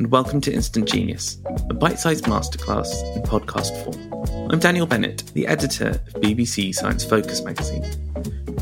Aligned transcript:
And 0.00 0.10
welcome 0.10 0.40
to 0.40 0.50
Instant 0.50 0.88
Genius, 0.88 1.36
a 1.68 1.74
bite 1.74 1.98
sized 1.98 2.24
masterclass 2.24 2.90
in 3.14 3.22
podcast 3.22 3.84
form. 3.84 4.50
I'm 4.50 4.58
Daniel 4.58 4.86
Bennett, 4.86 5.30
the 5.34 5.46
editor 5.46 5.90
of 5.90 6.22
BBC 6.22 6.74
Science 6.74 7.04
Focus 7.04 7.42
magazine. 7.42 7.84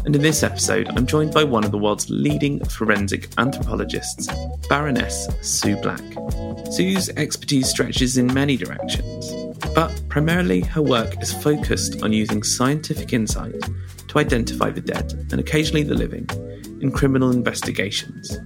And 0.04 0.16
in 0.16 0.22
this 0.22 0.42
episode, 0.42 0.88
I'm 0.88 1.06
joined 1.06 1.32
by 1.32 1.44
one 1.44 1.62
of 1.62 1.70
the 1.70 1.78
world's 1.78 2.10
leading 2.10 2.58
forensic 2.64 3.28
anthropologists, 3.38 4.26
Baroness 4.68 5.28
Sue 5.40 5.76
Black. 5.76 6.02
Sue's 6.72 7.08
expertise 7.10 7.68
stretches 7.68 8.18
in 8.18 8.34
many 8.34 8.56
directions, 8.56 9.32
but 9.76 9.96
primarily 10.08 10.62
her 10.62 10.82
work 10.82 11.22
is 11.22 11.32
focused 11.32 12.02
on 12.02 12.12
using 12.12 12.42
scientific 12.42 13.12
insight 13.12 13.62
to 14.08 14.18
identify 14.18 14.70
the 14.70 14.80
dead 14.80 15.12
and 15.30 15.38
occasionally 15.38 15.84
the 15.84 15.94
living 15.94 16.28
in 16.80 16.90
criminal 16.90 17.30
investigations. 17.30 18.36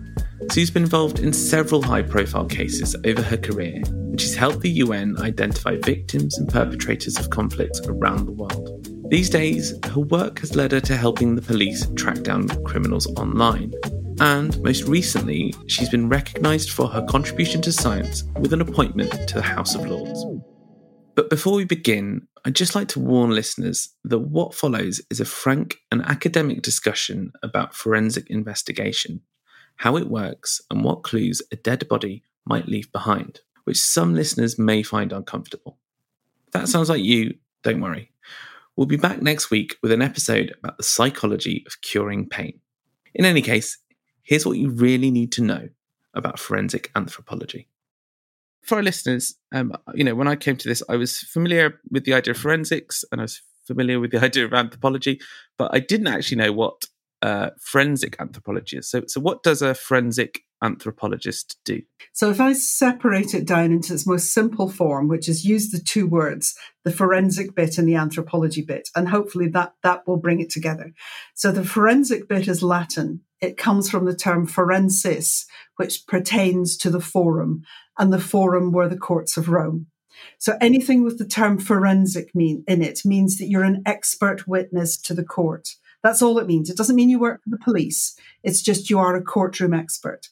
Sue's 0.51 0.71
been 0.71 0.83
involved 0.83 1.21
in 1.21 1.33
several 1.33 1.83
high 1.83 2.03
profile 2.03 2.45
cases 2.45 2.97
over 3.07 3.23
her 3.23 3.37
career, 3.37 3.83
and 3.87 4.21
she's 4.21 4.35
helped 4.35 4.61
the 4.61 4.71
UN 4.71 5.17
identify 5.19 5.77
victims 5.77 6.37
and 6.37 6.49
perpetrators 6.49 7.19
of 7.19 7.31
conflicts 7.31 7.81
around 7.87 8.27
the 8.27 8.33
world. 8.33 8.87
These 9.11 9.31
days, 9.31 9.75
her 9.87 10.01
work 10.01 10.41
has 10.41 10.57
led 10.57 10.73
her 10.73 10.81
to 10.81 10.97
helping 10.97 11.35
the 11.35 11.43
police 11.43 11.87
track 11.97 12.23
down 12.23 12.49
criminals 12.65 13.07
online. 13.19 13.73
And 14.21 14.61
most 14.63 14.85
recently, 14.85 15.55
she's 15.67 15.89
been 15.89 16.09
recognised 16.09 16.71
for 16.71 16.89
her 16.89 17.05
contribution 17.07 17.63
to 17.63 17.73
science 17.73 18.25
with 18.39 18.53
an 18.53 18.61
appointment 18.61 19.29
to 19.29 19.35
the 19.35 19.43
House 19.43 19.75
of 19.75 19.87
Lords. 19.87 20.25
But 21.15 21.29
before 21.29 21.55
we 21.55 21.65
begin, 21.65 22.27
I'd 22.45 22.55
just 22.55 22.75
like 22.75 22.89
to 22.89 23.01
warn 23.01 23.31
listeners 23.31 23.91
that 24.05 24.19
what 24.19 24.55
follows 24.55 25.01
is 25.11 25.21
a 25.21 25.25
frank 25.25 25.77
and 25.91 26.03
academic 26.03 26.63
discussion 26.63 27.33
about 27.43 27.75
forensic 27.75 28.29
investigation, 28.31 29.21
how 29.77 29.97
it 29.97 30.09
works, 30.09 30.61
and 30.71 30.85
what 30.85 31.03
clues 31.03 31.43
a 31.51 31.57
dead 31.57 31.89
body 31.89 32.23
might 32.45 32.69
leave 32.69 32.91
behind, 32.93 33.41
which 33.65 33.79
some 33.79 34.15
listeners 34.15 34.59
may 34.59 34.83
find 34.83 35.13
uncomfortable. 35.13 35.79
If 36.47 36.53
that 36.53 36.69
sounds 36.69 36.89
like 36.89 37.03
you, 37.03 37.35
don't 37.63 37.81
worry. 37.81 38.11
We'll 38.77 38.87
be 38.87 38.97
back 38.97 39.21
next 39.21 39.51
week 39.51 39.77
with 39.83 39.93
an 39.93 40.03
episode 40.03 40.55
about 40.59 40.77
the 40.79 40.83
psychology 40.83 41.63
of 41.67 41.81
curing 41.83 42.29
pain. 42.29 42.61
In 43.15 43.25
any 43.25 43.43
case, 43.43 43.79
here's 44.23 44.47
what 44.47 44.59
you 44.59 44.71
really 44.71 45.11
need 45.11 45.33
to 45.33 45.43
know 45.43 45.69
about 46.15 46.39
forensic 46.39 46.91
anthropology. 46.97 47.69
For 48.63 48.77
our 48.77 48.83
listeners, 48.83 49.35
um, 49.53 49.73
you 49.95 50.05
know, 50.05 50.15
when 50.15 50.29
I 50.29 50.37
came 50.37 50.57
to 50.57 50.69
this, 50.69 50.83
I 50.89 50.97
was 50.97 51.19
familiar 51.19 51.81
with 51.91 52.05
the 52.05 52.15
idea 52.15 52.33
of 52.33 52.39
forensics 52.39 53.05
and 53.11 53.21
I 53.21 53.25
was 53.25 53.43
familiar 53.67 54.01
with 54.01 54.13
the 54.13 54.21
idea 54.25 54.45
of 54.45 54.55
anthropology, 54.55 55.21
but 55.59 55.71
I 55.75 55.81
didn't 55.81 56.07
actually 56.07 56.39
know 56.39 56.53
what 56.53 56.87
uh, 57.23 57.51
forensic 57.59 58.17
anthropology 58.21 58.77
is. 58.77 58.91
So, 58.91 59.03
so 59.07 59.21
what 59.21 59.43
does 59.43 59.63
a 59.63 59.75
forensic 59.75 60.43
anthropologist 60.63 61.57
do? 61.65 61.83
So, 62.13 62.31
if 62.31 62.41
I 62.41 62.53
separate 62.53 63.33
it 63.35 63.47
down 63.47 63.73
into 63.73 63.95
its 63.95 64.07
most 64.07 64.33
simple 64.35 64.69
form, 64.69 65.09
which 65.09 65.29
is 65.29 65.45
use 65.45 65.71
the 65.71 65.79
two 65.79 66.07
words, 66.07 66.55
the 66.85 66.91
forensic 66.91 67.55
bit 67.55 67.79
and 67.79 67.89
the 67.89 67.95
anthropology 67.95 68.63
bit, 68.63 68.89
and 68.97 69.09
hopefully 69.09 69.49
that, 69.49 69.75
that 69.83 70.07
will 70.07 70.19
bring 70.19 70.41
it 70.41 70.51
together. 70.51 70.93
So, 71.35 71.53
the 71.53 71.65
forensic 71.65 72.29
bit 72.29 72.49
is 72.49 72.63
Latin. 72.63 73.21
It 73.41 73.57
comes 73.57 73.89
from 73.89 74.05
the 74.05 74.17
term 74.17 74.47
forensis, 74.47 75.47
which 75.77 76.07
pertains 76.07 76.77
to 76.79 76.91
the 76.91 77.01
forum, 77.01 77.63
and 77.99 78.13
the 78.13 78.21
forum 78.21 78.73
were 78.73 78.89
the 78.89 78.97
courts 78.97 79.37
of 79.37 79.49
Rome. 79.49 79.87
So 80.39 80.57
anything 80.61 81.03
with 81.03 81.19
the 81.19 81.27
term 81.27 81.59
forensic 81.59 82.35
mean 82.35 82.65
in 82.69 82.83
it 82.83 83.01
means 83.05 83.39
that 83.39 83.49
you're 83.49 83.65
an 83.65 83.83
expert 83.87 84.47
witness 84.47 85.01
to 85.03 85.15
the 85.15 85.25
court. 85.25 85.71
That's 86.03 86.23
all 86.23 86.39
it 86.39 86.47
means. 86.47 86.69
It 86.69 86.77
doesn't 86.77 86.97
mean 86.97 87.11
you 87.11 87.21
work 87.21 87.43
for 87.43 87.51
the 87.51 87.59
police. 87.59 88.17
It's 88.43 88.63
just 88.63 88.91
you 88.91 88.99
are 88.99 89.15
a 89.15 89.23
courtroom 89.23 89.73
expert. 89.73 90.29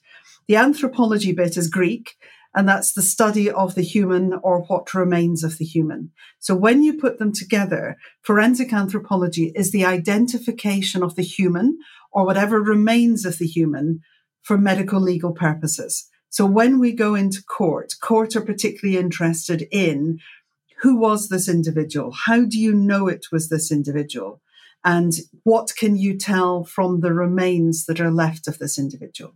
The 0.48 0.56
anthropology 0.56 1.32
bit 1.32 1.56
is 1.56 1.68
Greek, 1.68 2.16
and 2.54 2.68
that's 2.68 2.92
the 2.92 3.02
study 3.02 3.48
of 3.48 3.76
the 3.76 3.82
human 3.82 4.34
or 4.42 4.62
what 4.62 4.92
remains 4.94 5.44
of 5.44 5.58
the 5.58 5.64
human. 5.64 6.10
So 6.40 6.54
when 6.56 6.82
you 6.82 6.94
put 6.94 7.18
them 7.18 7.32
together, 7.32 7.96
forensic 8.22 8.72
anthropology 8.72 9.52
is 9.54 9.70
the 9.70 9.84
identification 9.84 11.02
of 11.02 11.14
the 11.14 11.22
human 11.22 11.78
or 12.10 12.26
whatever 12.26 12.60
remains 12.60 13.24
of 13.24 13.38
the 13.38 13.46
human 13.46 14.00
for 14.42 14.58
medical 14.58 15.00
legal 15.00 15.32
purposes. 15.32 16.08
So 16.28 16.46
when 16.46 16.80
we 16.80 16.92
go 16.92 17.14
into 17.14 17.42
court, 17.42 17.94
court 18.00 18.34
are 18.34 18.40
particularly 18.40 18.98
interested 18.98 19.68
in 19.70 20.18
who 20.80 20.96
was 20.96 21.28
this 21.28 21.48
individual? 21.48 22.12
How 22.12 22.44
do 22.44 22.58
you 22.58 22.72
know 22.72 23.06
it 23.06 23.26
was 23.30 23.48
this 23.48 23.70
individual? 23.70 24.40
And 24.84 25.12
what 25.44 25.72
can 25.76 25.96
you 25.96 26.16
tell 26.16 26.64
from 26.64 27.00
the 27.00 27.12
remains 27.12 27.86
that 27.86 28.00
are 28.00 28.10
left 28.10 28.48
of 28.48 28.58
this 28.58 28.78
individual? 28.78 29.34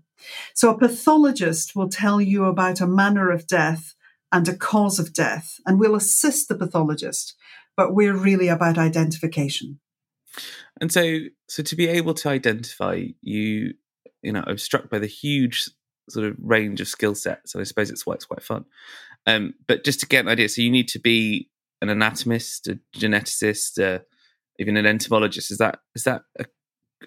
So 0.55 0.71
a 0.71 0.79
pathologist 0.79 1.77
will 1.77 1.89
tell 1.89 2.21
you 2.21 2.45
about 2.45 2.81
a 2.81 2.87
manner 2.87 3.31
of 3.31 3.47
death 3.47 3.95
and 4.33 4.49
a 4.49 4.57
cause 4.57 4.99
of 4.99 5.13
death, 5.13 5.61
and 5.65 5.79
we'll 5.79 5.95
assist 5.95 6.49
the 6.49 6.57
pathologist, 6.57 7.37
but 7.77 7.95
we're 7.95 8.17
really 8.17 8.49
about 8.49 8.79
identification. 8.79 9.79
And 10.81 10.91
so, 10.91 11.19
so 11.49 11.63
to 11.63 11.77
be 11.77 11.87
able 11.87 12.15
to 12.15 12.29
identify, 12.29 13.05
you, 13.21 13.75
you 14.23 14.33
know, 14.33 14.43
I'm 14.45 14.59
struck 14.59 14.91
by 14.91 14.99
the 14.99 15.07
huge 15.07 15.69
sort 16.11 16.27
of 16.27 16.37
range 16.41 16.81
of 16.81 16.89
skill 16.89 17.15
sets, 17.15 17.55
and 17.55 17.61
I 17.61 17.65
suppose 17.65 17.91
it's 17.91 18.07
why 18.07 18.15
it's 18.15 18.25
quite 18.25 18.43
fun. 18.43 18.65
Um, 19.27 19.55
but 19.69 19.85
just 19.85 20.01
to 20.01 20.07
get 20.07 20.25
an 20.25 20.31
idea, 20.31 20.49
so 20.49 20.63
you 20.63 20.71
need 20.71 20.89
to 20.89 20.99
be 20.99 21.49
an 21.81 21.89
anatomist, 21.89 22.67
a 22.67 22.81
geneticist, 22.97 23.83
uh, 23.83 24.01
even 24.59 24.77
an 24.77 24.87
entomologist. 24.87 25.51
Is 25.51 25.59
that 25.59 25.81
is 25.95 26.05
that 26.05 26.23
a, 26.39 26.45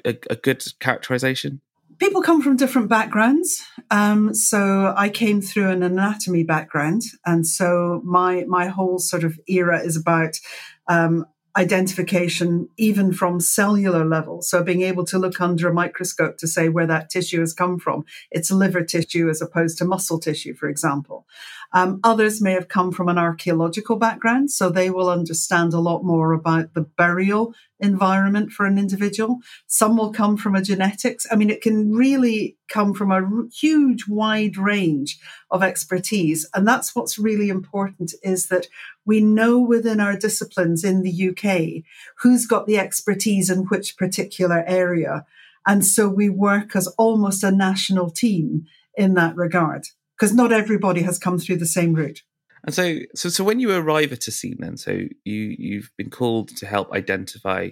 a, 0.06 0.18
a 0.30 0.36
good 0.36 0.64
characterization? 0.80 1.62
people 2.00 2.22
come 2.22 2.42
from 2.42 2.58
different 2.58 2.90
backgrounds. 2.90 3.64
Um, 3.92 4.34
so 4.34 4.94
I 4.96 5.10
came 5.10 5.42
through 5.42 5.70
an 5.70 5.84
anatomy 5.84 6.44
background, 6.44 7.04
and 7.26 7.48
so 7.48 8.02
my 8.04 8.46
my 8.48 8.68
whole 8.68 9.00
sort 9.00 9.24
of 9.24 9.40
era 9.48 9.80
is 9.80 9.98
about 9.98 10.40
um, 10.88 11.26
identification, 11.56 12.70
even 12.78 13.12
from 13.12 13.40
cellular 13.40 14.06
level. 14.06 14.42
So 14.42 14.64
being 14.64 14.84
able 14.84 15.06
to 15.06 15.18
look 15.18 15.42
under 15.42 15.68
a 15.68 15.74
microscope 15.74 16.38
to 16.38 16.48
say 16.48 16.70
where 16.70 16.86
that 16.86 17.10
tissue 17.10 17.40
has 17.40 17.54
come 17.54 17.80
from. 17.80 18.06
It's 18.30 18.52
liver 18.52 18.84
tissue 18.84 19.28
as 19.30 19.42
opposed 19.42 19.80
to 19.80 19.86
muscle 19.86 20.20
tissue, 20.20 20.54
for 20.54 20.70
example. 20.70 21.26
Um, 21.74 22.00
others 22.04 22.42
may 22.42 22.54
have 22.54 22.68
come 22.68 22.92
from 22.92 23.10
an 23.10 23.18
archaeological 23.18 23.98
background, 23.98 24.52
so 24.52 24.70
they 24.70 24.90
will 24.90 25.10
understand 25.10 25.74
a 25.74 25.80
lot 25.80 26.04
more 26.04 26.34
about 26.34 26.74
the 26.74 26.82
burial 26.82 27.54
environment 27.80 28.52
for 28.52 28.66
an 28.66 28.78
individual. 28.78 29.40
Some 29.68 29.98
will 29.98 30.12
come 30.12 30.38
from 30.38 30.56
a 30.56 30.62
genetics. 30.62 31.28
I 31.32 31.36
mean, 31.36 31.50
it 31.50 31.62
can 31.62 31.92
really 31.94 32.58
come 32.70 32.94
from 32.94 33.12
a 33.12 33.48
huge, 33.54 34.08
wide 34.08 34.58
range 34.58 35.20
of 35.52 35.64
expertise. 35.64 36.50
And 36.54 36.68
that's 36.68 36.96
what's 36.96 37.20
really 37.20 37.50
important 37.50 38.14
is 38.24 38.48
that 38.48 38.68
we 39.06 39.22
know 39.22 39.60
within 39.60 40.00
our 40.00 40.18
disciplines 40.18 40.84
in 40.84 41.04
the 41.04 41.30
UK 41.30 41.84
who's 42.20 42.46
got 42.46 42.66
the 42.66 42.80
expertise 42.80 43.50
in 43.50 43.66
which 43.66 43.98
particular 43.98 44.64
area. 44.68 45.26
And 45.66 45.86
so 45.86 46.10
we 46.10 46.30
work 46.30 46.76
as 46.76 46.88
almost 46.98 47.44
a 47.44 47.52
national 47.52 48.10
team 48.10 48.66
in 48.96 49.14
that 49.14 49.36
regard 49.36 49.88
because 50.18 50.34
not 50.34 50.52
everybody 50.52 51.02
has 51.04 51.20
come 51.20 51.38
through 51.38 51.58
the 51.58 51.66
same 51.66 51.94
route. 51.94 52.24
And 52.64 52.74
so, 52.74 52.98
so, 53.16 53.30
so 53.30 53.44
when 53.44 53.60
you 53.60 53.72
arrive 53.72 54.12
at 54.12 54.28
a 54.28 54.32
scene, 54.32 54.58
then, 54.60 54.78
so 54.78 54.92
you 55.24 55.56
you've 55.58 55.92
been 55.98 56.10
called 56.10 56.50
to 56.58 56.66
help 56.66 56.92
identify 56.92 57.70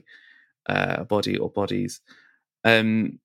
uh, 0.67 0.97
a 0.99 1.05
body 1.05 1.37
or 1.37 1.49
bodies. 1.49 2.01
Um, 2.63 3.19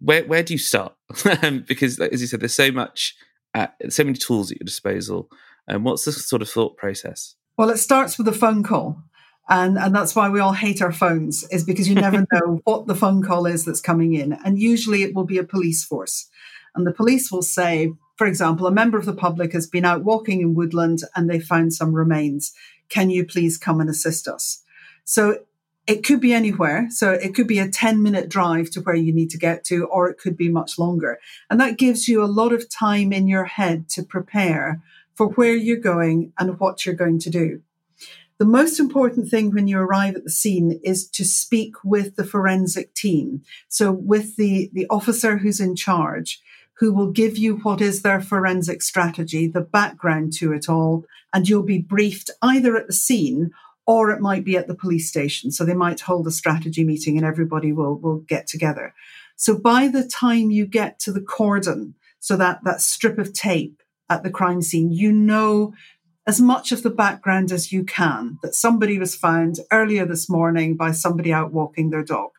where 0.00 0.24
where 0.24 0.42
do 0.42 0.54
you 0.54 0.58
start? 0.58 0.94
because, 1.66 1.98
as 2.00 2.20
you 2.20 2.26
said, 2.26 2.40
there's 2.40 2.54
so 2.54 2.70
much, 2.72 3.16
uh, 3.54 3.68
so 3.88 4.04
many 4.04 4.16
tools 4.16 4.50
at 4.50 4.58
your 4.60 4.64
disposal. 4.64 5.30
And 5.66 5.78
um, 5.78 5.84
what's 5.84 6.04
the 6.04 6.12
sort 6.12 6.42
of 6.42 6.48
thought 6.48 6.76
process? 6.76 7.34
Well, 7.58 7.70
it 7.70 7.78
starts 7.78 8.16
with 8.16 8.28
a 8.28 8.32
phone 8.32 8.62
call. 8.62 9.02
And, 9.50 9.78
and 9.78 9.94
that's 9.94 10.14
why 10.14 10.28
we 10.28 10.40
all 10.40 10.52
hate 10.52 10.82
our 10.82 10.92
phones 10.92 11.44
is 11.50 11.64
because 11.64 11.88
you 11.88 11.94
never 11.94 12.24
know 12.32 12.60
what 12.64 12.86
the 12.86 12.94
phone 12.94 13.22
call 13.22 13.46
is 13.46 13.64
that's 13.64 13.80
coming 13.80 14.14
in. 14.14 14.34
And 14.44 14.58
usually 14.58 15.02
it 15.02 15.14
will 15.14 15.24
be 15.24 15.38
a 15.38 15.44
police 15.44 15.84
force. 15.84 16.28
And 16.74 16.86
the 16.86 16.92
police 16.92 17.32
will 17.32 17.42
say, 17.42 17.92
for 18.18 18.26
example, 18.26 18.66
a 18.66 18.72
member 18.72 18.98
of 18.98 19.06
the 19.06 19.14
public 19.14 19.52
has 19.52 19.68
been 19.68 19.84
out 19.84 20.02
walking 20.02 20.40
in 20.40 20.56
woodland 20.56 21.02
and 21.14 21.30
they 21.30 21.38
found 21.38 21.72
some 21.72 21.94
remains. 21.94 22.52
Can 22.88 23.10
you 23.10 23.24
please 23.24 23.56
come 23.56 23.80
and 23.80 23.88
assist 23.88 24.26
us? 24.26 24.62
So 25.04 25.38
it 25.86 26.04
could 26.04 26.20
be 26.20 26.34
anywhere. 26.34 26.88
So 26.90 27.12
it 27.12 27.32
could 27.34 27.46
be 27.46 27.60
a 27.60 27.68
10 27.68 28.02
minute 28.02 28.28
drive 28.28 28.70
to 28.70 28.80
where 28.80 28.96
you 28.96 29.14
need 29.14 29.30
to 29.30 29.38
get 29.38 29.62
to, 29.64 29.86
or 29.86 30.10
it 30.10 30.18
could 30.18 30.36
be 30.36 30.48
much 30.48 30.78
longer. 30.78 31.20
And 31.48 31.60
that 31.60 31.78
gives 31.78 32.08
you 32.08 32.22
a 32.22 32.26
lot 32.26 32.52
of 32.52 32.68
time 32.68 33.12
in 33.12 33.28
your 33.28 33.44
head 33.44 33.88
to 33.90 34.02
prepare 34.02 34.82
for 35.14 35.28
where 35.28 35.54
you're 35.54 35.76
going 35.76 36.32
and 36.38 36.58
what 36.58 36.84
you're 36.84 36.94
going 36.96 37.20
to 37.20 37.30
do. 37.30 37.62
The 38.38 38.44
most 38.44 38.80
important 38.80 39.30
thing 39.30 39.52
when 39.52 39.68
you 39.68 39.78
arrive 39.78 40.16
at 40.16 40.24
the 40.24 40.30
scene 40.30 40.80
is 40.84 41.08
to 41.10 41.24
speak 41.24 41.74
with 41.84 42.16
the 42.16 42.24
forensic 42.24 42.94
team. 42.94 43.42
So 43.68 43.90
with 43.92 44.36
the, 44.36 44.70
the 44.72 44.86
officer 44.90 45.38
who's 45.38 45.60
in 45.60 45.74
charge 45.76 46.40
who 46.78 46.92
will 46.92 47.10
give 47.10 47.36
you 47.36 47.56
what 47.56 47.80
is 47.80 48.02
their 48.02 48.20
forensic 48.20 48.82
strategy, 48.82 49.48
the 49.48 49.60
background 49.60 50.32
to 50.32 50.52
it 50.52 50.68
all, 50.68 51.04
and 51.32 51.48
you'll 51.48 51.62
be 51.62 51.78
briefed 51.78 52.30
either 52.42 52.76
at 52.76 52.86
the 52.86 52.92
scene 52.92 53.50
or 53.86 54.10
it 54.10 54.20
might 54.20 54.44
be 54.44 54.56
at 54.56 54.68
the 54.68 54.74
police 54.74 55.08
station. 55.08 55.50
So 55.50 55.64
they 55.64 55.74
might 55.74 56.00
hold 56.00 56.26
a 56.26 56.30
strategy 56.30 56.84
meeting 56.84 57.16
and 57.16 57.26
everybody 57.26 57.72
will, 57.72 57.98
will 57.98 58.18
get 58.18 58.46
together. 58.46 58.94
So 59.34 59.58
by 59.58 59.88
the 59.88 60.06
time 60.06 60.50
you 60.50 60.66
get 60.66 60.98
to 61.00 61.12
the 61.12 61.20
cordon, 61.20 61.94
so 62.20 62.36
that, 62.36 62.60
that 62.64 62.80
strip 62.80 63.18
of 63.18 63.32
tape 63.32 63.82
at 64.10 64.22
the 64.22 64.30
crime 64.30 64.62
scene, 64.62 64.92
you 64.92 65.10
know 65.10 65.72
as 66.26 66.40
much 66.40 66.72
of 66.72 66.82
the 66.82 66.90
background 66.90 67.50
as 67.50 67.72
you 67.72 67.82
can 67.82 68.38
that 68.42 68.54
somebody 68.54 68.98
was 68.98 69.14
found 69.16 69.60
earlier 69.72 70.04
this 70.04 70.28
morning 70.28 70.76
by 70.76 70.92
somebody 70.92 71.32
out 71.32 71.52
walking 71.52 71.88
their 71.88 72.04
dog. 72.04 72.30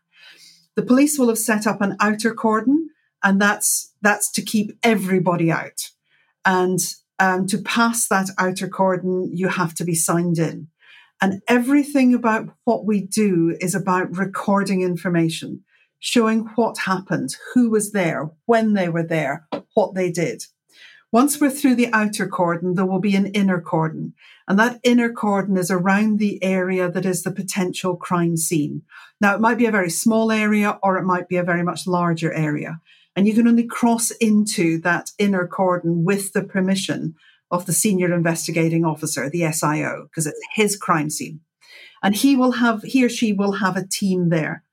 The 0.75 0.83
police 0.83 1.17
will 1.17 1.27
have 1.29 1.39
set 1.39 1.65
up 1.65 1.81
an 1.81 1.97
outer 1.99 2.33
cordon 2.33 2.91
and 3.23 3.41
that's 3.41 3.93
that's 4.01 4.31
to 4.31 4.41
keep 4.41 4.77
everybody 4.83 5.51
out. 5.51 5.89
And 6.45 6.79
um, 7.19 7.47
to 7.47 7.57
pass 7.57 8.07
that 8.07 8.29
outer 8.37 8.67
cordon, 8.67 9.29
you 9.33 9.49
have 9.49 9.73
to 9.75 9.83
be 9.83 9.95
signed 9.95 10.39
in. 10.39 10.67
And 11.21 11.41
everything 11.49 12.13
about 12.13 12.49
what 12.63 12.85
we 12.85 13.01
do 13.01 13.57
is 13.59 13.75
about 13.75 14.15
recording 14.15 14.81
information, 14.81 15.65
showing 15.99 16.45
what 16.55 16.79
happened, 16.79 17.35
who 17.53 17.69
was 17.69 17.91
there, 17.91 18.31
when 18.45 18.73
they 18.73 18.87
were 18.87 19.03
there, 19.03 19.45
what 19.73 19.95
they 19.95 20.11
did. 20.11 20.45
Once 21.11 21.41
we're 21.41 21.49
through 21.49 21.75
the 21.75 21.91
outer 21.91 22.27
cordon, 22.27 22.75
there 22.75 22.85
will 22.85 22.99
be 22.99 23.15
an 23.15 23.25
inner 23.27 23.59
cordon. 23.59 24.13
And 24.47 24.57
that 24.59 24.79
inner 24.83 25.11
cordon 25.11 25.57
is 25.57 25.71
around 25.71 26.19
the 26.19 26.41
area 26.43 26.89
that 26.89 27.05
is 27.05 27.23
the 27.23 27.31
potential 27.31 27.97
crime 27.97 28.37
scene. 28.37 28.83
Now, 29.19 29.35
it 29.35 29.41
might 29.41 29.57
be 29.57 29.65
a 29.65 29.71
very 29.71 29.89
small 29.89 30.31
area 30.31 30.79
or 30.83 30.97
it 30.97 31.03
might 31.03 31.27
be 31.27 31.37
a 31.37 31.43
very 31.43 31.63
much 31.63 31.87
larger 31.87 32.31
area. 32.31 32.79
And 33.19 33.27
you 33.27 33.33
can 33.33 33.49
only 33.49 33.65
cross 33.65 34.11
into 34.11 34.79
that 34.79 35.11
inner 35.19 35.45
cordon 35.45 36.05
with 36.05 36.31
the 36.31 36.41
permission 36.41 37.15
of 37.51 37.65
the 37.65 37.73
senior 37.73 38.13
investigating 38.13 38.85
officer, 38.85 39.29
the 39.29 39.41
SIO, 39.41 40.03
because 40.03 40.25
it's 40.25 40.39
his 40.55 40.77
crime 40.77 41.09
scene. 41.09 41.41
And 42.01 42.15
he 42.15 42.37
will 42.37 42.53
have, 42.53 42.81
he 42.83 43.03
or 43.03 43.09
she 43.09 43.33
will 43.33 43.51
have 43.51 43.75
a 43.75 43.85
team 43.85 44.29
there. 44.29 44.63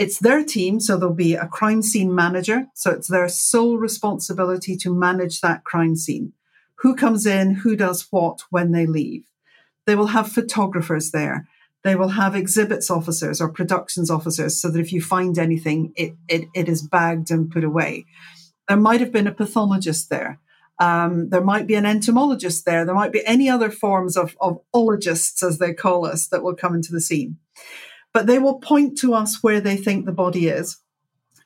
It's 0.00 0.18
their 0.18 0.42
team, 0.42 0.80
so 0.80 0.96
there'll 0.96 1.14
be 1.14 1.36
a 1.36 1.46
crime 1.46 1.80
scene 1.80 2.12
manager. 2.12 2.66
So 2.74 2.90
it's 2.90 3.06
their 3.06 3.28
sole 3.28 3.78
responsibility 3.78 4.76
to 4.78 4.92
manage 4.92 5.40
that 5.40 5.62
crime 5.62 5.94
scene. 5.94 6.32
Who 6.78 6.96
comes 6.96 7.24
in, 7.24 7.54
who 7.54 7.76
does 7.76 8.08
what 8.10 8.40
when 8.50 8.72
they 8.72 8.86
leave. 8.86 9.26
They 9.86 9.94
will 9.94 10.08
have 10.08 10.32
photographers 10.32 11.12
there. 11.12 11.46
They 11.86 11.94
will 11.94 12.08
have 12.08 12.34
exhibits 12.34 12.90
officers 12.90 13.40
or 13.40 13.48
productions 13.48 14.10
officers 14.10 14.60
so 14.60 14.68
that 14.72 14.80
if 14.80 14.92
you 14.92 15.00
find 15.00 15.38
anything, 15.38 15.92
it, 15.94 16.16
it, 16.26 16.48
it 16.52 16.68
is 16.68 16.82
bagged 16.82 17.30
and 17.30 17.48
put 17.48 17.62
away. 17.62 18.06
There 18.66 18.76
might 18.76 18.98
have 18.98 19.12
been 19.12 19.28
a 19.28 19.32
pathologist 19.32 20.10
there. 20.10 20.40
Um, 20.80 21.28
there 21.28 21.44
might 21.44 21.68
be 21.68 21.76
an 21.76 21.86
entomologist 21.86 22.64
there. 22.64 22.84
There 22.84 22.92
might 22.96 23.12
be 23.12 23.24
any 23.24 23.48
other 23.48 23.70
forms 23.70 24.16
of, 24.16 24.36
of 24.40 24.58
ologists, 24.74 25.44
as 25.44 25.58
they 25.58 25.72
call 25.72 26.04
us, 26.04 26.26
that 26.26 26.42
will 26.42 26.56
come 26.56 26.74
into 26.74 26.90
the 26.90 27.00
scene. 27.00 27.36
But 28.12 28.26
they 28.26 28.40
will 28.40 28.58
point 28.58 28.98
to 28.98 29.14
us 29.14 29.44
where 29.44 29.60
they 29.60 29.76
think 29.76 30.06
the 30.06 30.12
body 30.12 30.48
is, 30.48 30.78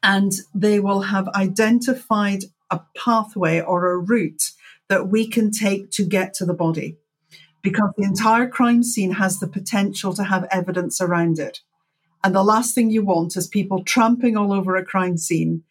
and 0.03 0.33
they 0.55 0.81
will 0.81 1.03
have 1.03 1.29
identified 1.29 2.45
a 2.71 2.81
pathway 2.97 3.61
or 3.61 3.91
a 3.91 3.99
route 3.99 4.53
that 4.89 5.09
we 5.09 5.29
can 5.29 5.51
take 5.51 5.91
to 5.91 6.03
get 6.03 6.33
to 6.35 6.47
the 6.47 6.55
body 6.55 6.97
because 7.63 7.91
the 7.97 8.05
entire 8.05 8.49
crime 8.49 8.83
scene 8.83 9.13
has 9.13 9.39
the 9.39 9.47
potential 9.47 10.13
to 10.15 10.25
have 10.25 10.49
evidence 10.51 11.01
around 11.01 11.39
it. 11.39 11.61
And 12.23 12.35
the 12.35 12.43
last 12.43 12.75
thing 12.75 12.91
you 12.91 13.03
want 13.03 13.37
is 13.37 13.47
people 13.47 13.85
tramping 13.85 14.37
all 14.37 14.53
over 14.53 14.77
a 14.77 14.85
crime 14.85 15.17
scene, 15.17 15.63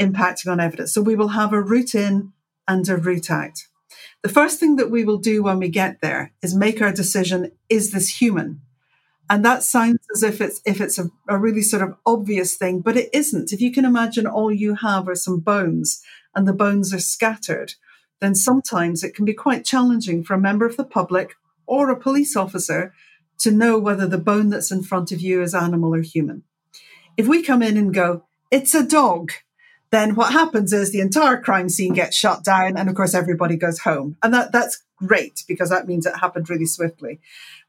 impacting 0.00 0.50
on 0.50 0.60
evidence. 0.60 0.92
So 0.92 1.00
we 1.00 1.16
will 1.16 1.28
have 1.28 1.52
a 1.52 1.62
route 1.62 1.94
in 1.94 2.32
and 2.66 2.88
a 2.88 2.96
route 2.96 3.30
out. 3.30 3.58
The 4.22 4.28
first 4.28 4.60
thing 4.60 4.76
that 4.76 4.90
we 4.90 5.04
will 5.04 5.18
do 5.18 5.42
when 5.42 5.58
we 5.58 5.68
get 5.68 6.00
there 6.00 6.32
is 6.42 6.54
make 6.54 6.80
our 6.80 6.92
decision 6.92 7.52
is 7.68 7.92
this 7.92 8.20
human? 8.20 8.60
And 9.28 9.44
that 9.44 9.62
sounds 9.62 9.98
as 10.14 10.22
if 10.22 10.40
it's 10.40 10.60
if 10.66 10.80
it's 10.80 10.98
a, 10.98 11.10
a 11.28 11.38
really 11.38 11.62
sort 11.62 11.82
of 11.82 11.96
obvious 12.04 12.56
thing, 12.56 12.80
but 12.80 12.96
it 12.96 13.08
isn't. 13.12 13.52
If 13.52 13.60
you 13.60 13.72
can 13.72 13.84
imagine 13.84 14.26
all 14.26 14.52
you 14.52 14.74
have 14.76 15.08
are 15.08 15.14
some 15.14 15.40
bones 15.40 16.02
and 16.34 16.46
the 16.46 16.52
bones 16.52 16.92
are 16.92 17.00
scattered, 17.00 17.74
then 18.22 18.34
sometimes 18.34 19.02
it 19.02 19.14
can 19.14 19.24
be 19.24 19.34
quite 19.34 19.64
challenging 19.64 20.22
for 20.22 20.34
a 20.34 20.40
member 20.40 20.64
of 20.64 20.76
the 20.76 20.84
public 20.84 21.34
or 21.66 21.90
a 21.90 21.98
police 21.98 22.36
officer 22.36 22.94
to 23.38 23.50
know 23.50 23.78
whether 23.78 24.06
the 24.06 24.18
bone 24.18 24.48
that's 24.48 24.70
in 24.70 24.82
front 24.82 25.10
of 25.10 25.20
you 25.20 25.42
is 25.42 25.54
animal 25.54 25.94
or 25.94 26.02
human. 26.02 26.44
If 27.16 27.26
we 27.26 27.42
come 27.42 27.62
in 27.62 27.76
and 27.76 27.92
go, 27.92 28.24
it's 28.50 28.74
a 28.74 28.86
dog, 28.86 29.32
then 29.90 30.14
what 30.14 30.32
happens 30.32 30.72
is 30.72 30.92
the 30.92 31.00
entire 31.00 31.40
crime 31.40 31.68
scene 31.68 31.92
gets 31.92 32.16
shut 32.16 32.44
down 32.44 32.76
and 32.76 32.88
of 32.88 32.94
course 32.94 33.14
everybody 33.14 33.56
goes 33.56 33.80
home. 33.80 34.16
And 34.22 34.32
that, 34.32 34.52
that's 34.52 34.82
great 34.96 35.42
because 35.48 35.70
that 35.70 35.88
means 35.88 36.06
it 36.06 36.16
happened 36.16 36.48
really 36.48 36.66
swiftly. 36.66 37.20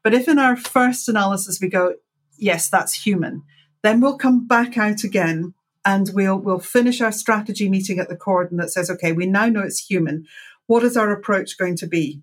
But 0.02 0.14
if 0.14 0.28
in 0.28 0.38
our 0.38 0.56
first 0.56 1.08
analysis 1.08 1.60
we 1.60 1.68
go, 1.68 1.94
yes, 2.38 2.68
that's 2.68 3.04
human, 3.04 3.42
then 3.82 4.00
we'll 4.00 4.16
come 4.16 4.46
back 4.46 4.78
out 4.78 5.02
again 5.02 5.54
and 5.84 6.10
we'll 6.14 6.38
we'll 6.38 6.58
finish 6.58 7.00
our 7.00 7.12
strategy 7.12 7.68
meeting 7.68 7.98
at 7.98 8.08
the 8.08 8.16
cordon 8.16 8.56
that 8.58 8.70
says, 8.70 8.90
okay, 8.90 9.12
we 9.12 9.26
now 9.26 9.46
know 9.46 9.62
it's 9.62 9.86
human. 9.86 10.26
What 10.66 10.82
is 10.82 10.96
our 10.96 11.12
approach 11.12 11.58
going 11.58 11.76
to 11.76 11.86
be? 11.86 12.22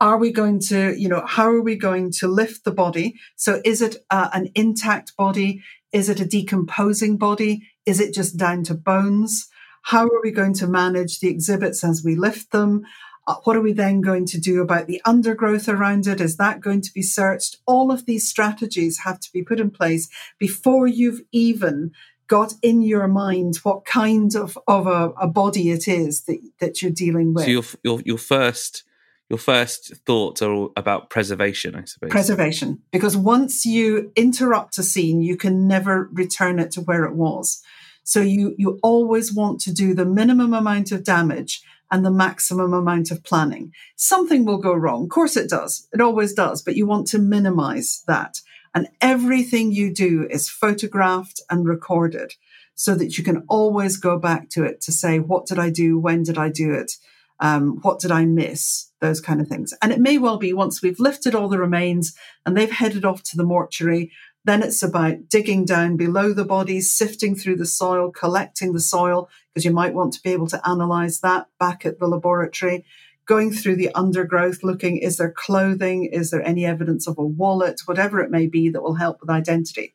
Are 0.00 0.18
we 0.18 0.32
going 0.32 0.58
to, 0.68 0.98
you 0.98 1.08
know, 1.08 1.24
how 1.24 1.48
are 1.48 1.62
we 1.62 1.76
going 1.76 2.10
to 2.18 2.26
lift 2.26 2.64
the 2.64 2.72
body? 2.72 3.14
So 3.36 3.62
is 3.64 3.80
it 3.80 4.04
uh, 4.10 4.30
an 4.32 4.50
intact 4.56 5.16
body? 5.16 5.62
Is 5.92 6.08
it 6.08 6.18
a 6.18 6.26
decomposing 6.26 7.18
body? 7.18 7.68
Is 7.86 8.00
it 8.00 8.12
just 8.12 8.36
down 8.36 8.64
to 8.64 8.74
bones? 8.74 9.48
How 9.82 10.04
are 10.04 10.20
we 10.22 10.32
going 10.32 10.54
to 10.54 10.66
manage 10.66 11.20
the 11.20 11.28
exhibits 11.28 11.84
as 11.84 12.02
we 12.04 12.16
lift 12.16 12.50
them? 12.50 12.82
Uh, 13.26 13.36
what 13.44 13.54
are 13.54 13.60
we 13.60 13.72
then 13.72 14.00
going 14.00 14.26
to 14.26 14.40
do 14.40 14.60
about 14.60 14.88
the 14.88 15.00
undergrowth 15.04 15.68
around 15.68 16.08
it? 16.08 16.20
Is 16.20 16.36
that 16.38 16.60
going 16.60 16.80
to 16.80 16.92
be 16.92 17.02
searched? 17.02 17.58
All 17.66 17.92
of 17.92 18.04
these 18.04 18.28
strategies 18.28 19.00
have 19.04 19.20
to 19.20 19.32
be 19.32 19.44
put 19.44 19.60
in 19.60 19.70
place 19.70 20.08
before 20.38 20.88
you've 20.88 21.20
even 21.30 21.92
got 22.32 22.54
in 22.62 22.80
your 22.80 23.06
mind 23.08 23.56
what 23.56 23.84
kind 23.84 24.34
of, 24.34 24.56
of 24.66 24.86
a, 24.86 25.10
a 25.20 25.26
body 25.26 25.70
it 25.70 25.86
is 25.86 26.22
that, 26.22 26.40
that 26.60 26.80
you're 26.80 26.90
dealing 26.90 27.34
with. 27.34 27.44
So 27.44 27.50
your, 27.50 27.64
your, 27.84 28.00
your 28.06 28.18
first 28.18 28.84
your 29.28 29.38
first 29.38 29.94
thoughts 30.06 30.42
are 30.42 30.68
about 30.76 31.08
preservation, 31.08 31.74
I 31.74 31.84
suppose. 31.84 32.10
Preservation, 32.10 32.82
because 32.90 33.16
once 33.16 33.64
you 33.64 34.12
interrupt 34.14 34.76
a 34.78 34.82
scene, 34.82 35.22
you 35.22 35.36
can 35.36 35.66
never 35.66 36.08
return 36.12 36.58
it 36.58 36.70
to 36.72 36.80
where 36.82 37.04
it 37.04 37.14
was. 37.14 37.62
So 38.02 38.20
you 38.20 38.54
you 38.56 38.78
always 38.82 39.32
want 39.32 39.60
to 39.62 39.72
do 39.72 39.94
the 39.94 40.06
minimum 40.06 40.54
amount 40.54 40.90
of 40.90 41.04
damage 41.04 41.62
and 41.90 42.02
the 42.02 42.10
maximum 42.10 42.72
amount 42.72 43.10
of 43.10 43.22
planning. 43.22 43.72
Something 43.96 44.46
will 44.46 44.58
go 44.58 44.74
wrong. 44.74 45.04
Of 45.04 45.10
course 45.10 45.36
it 45.36 45.50
does. 45.50 45.86
It 45.92 46.00
always 46.00 46.32
does, 46.32 46.62
but 46.62 46.76
you 46.76 46.86
want 46.86 47.06
to 47.08 47.18
minimize 47.18 48.02
that. 48.06 48.40
And 48.74 48.88
everything 49.00 49.72
you 49.72 49.92
do 49.92 50.26
is 50.30 50.48
photographed 50.48 51.40
and 51.50 51.66
recorded 51.66 52.34
so 52.74 52.94
that 52.94 53.18
you 53.18 53.24
can 53.24 53.44
always 53.48 53.96
go 53.96 54.18
back 54.18 54.48
to 54.50 54.64
it 54.64 54.80
to 54.82 54.92
say, 54.92 55.18
what 55.18 55.46
did 55.46 55.58
I 55.58 55.70
do? 55.70 55.98
When 55.98 56.22
did 56.22 56.38
I 56.38 56.48
do 56.48 56.72
it? 56.72 56.92
Um, 57.38 57.78
what 57.82 57.98
did 57.98 58.10
I 58.10 58.24
miss? 58.24 58.90
Those 59.00 59.20
kind 59.20 59.40
of 59.40 59.48
things. 59.48 59.74
And 59.82 59.92
it 59.92 60.00
may 60.00 60.16
well 60.16 60.38
be 60.38 60.52
once 60.52 60.80
we've 60.80 61.00
lifted 61.00 61.34
all 61.34 61.48
the 61.48 61.58
remains 61.58 62.14
and 62.46 62.56
they've 62.56 62.70
headed 62.70 63.04
off 63.04 63.22
to 63.24 63.36
the 63.36 63.44
mortuary, 63.44 64.12
then 64.44 64.62
it's 64.62 64.82
about 64.82 65.28
digging 65.28 65.64
down 65.64 65.96
below 65.96 66.32
the 66.32 66.44
bodies, 66.44 66.92
sifting 66.92 67.34
through 67.34 67.56
the 67.56 67.66
soil, 67.66 68.10
collecting 68.10 68.72
the 68.72 68.80
soil, 68.80 69.28
because 69.52 69.64
you 69.64 69.70
might 69.72 69.94
want 69.94 70.12
to 70.14 70.22
be 70.22 70.30
able 70.30 70.48
to 70.48 70.68
analyze 70.68 71.20
that 71.20 71.46
back 71.60 71.84
at 71.86 71.98
the 71.98 72.08
laboratory, 72.08 72.84
going 73.26 73.52
through 73.52 73.76
the 73.76 73.90
undergrowth, 73.94 74.62
looking, 74.62 74.98
is 74.98 75.16
there 75.16 75.30
clothing? 75.30 76.04
Is 76.04 76.30
there 76.30 76.42
any 76.42 76.64
evidence 76.64 77.06
of 77.06 77.18
a 77.18 77.24
wallet? 77.24 77.80
Whatever 77.86 78.20
it 78.20 78.30
may 78.30 78.46
be 78.46 78.68
that 78.70 78.82
will 78.82 78.94
help 78.94 79.18
with 79.20 79.30
identity. 79.30 79.94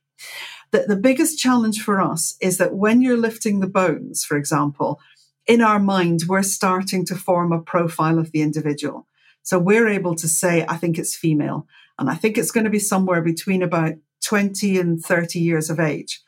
The, 0.72 0.86
the 0.88 0.96
biggest 0.96 1.40
challenge 1.40 1.82
for 1.82 2.02
us 2.02 2.36
is 2.42 2.58
that 2.58 2.76
when 2.76 3.02
you're 3.02 3.18
lifting 3.18 3.60
the 3.60 3.68
bones, 3.68 4.24
for 4.24 4.38
example, 4.38 5.00
in 5.46 5.62
our 5.62 5.80
mind, 5.80 6.24
we're 6.28 6.44
starting 6.44 7.06
to 7.06 7.16
form 7.16 7.52
a 7.52 7.62
profile 7.62 8.20
of 8.20 8.32
the 8.32 8.42
individual. 8.42 9.08
So 9.44 9.58
we're 9.60 9.88
able 9.88 10.16
to 10.16 10.28
say, 10.28 10.66
I 10.68 10.76
think 10.76 10.98
it's 10.98 11.16
female. 11.16 11.68
And 11.98 12.10
I 12.10 12.16
think 12.16 12.38
it's 12.38 12.52
going 12.52 12.66
to 12.66 12.70
be 12.70 12.80
somewhere 12.80 13.22
between 13.22 13.64
about 13.64 13.94
20 14.26 14.78
and 14.78 15.02
30 15.02 15.40
years 15.40 15.70
of 15.70 15.80
age. 15.80 16.22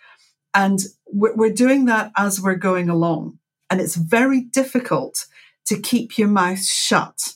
And 0.53 0.79
we're 1.11 1.53
doing 1.53 1.85
that 1.85 2.11
as 2.17 2.41
we're 2.41 2.55
going 2.55 2.89
along. 2.89 3.39
And 3.69 3.81
it's 3.81 3.95
very 3.95 4.41
difficult 4.41 5.25
to 5.69 5.79
keep 5.79 6.17
your 6.17 6.27
mouth 6.27 6.63
shut. 6.63 7.33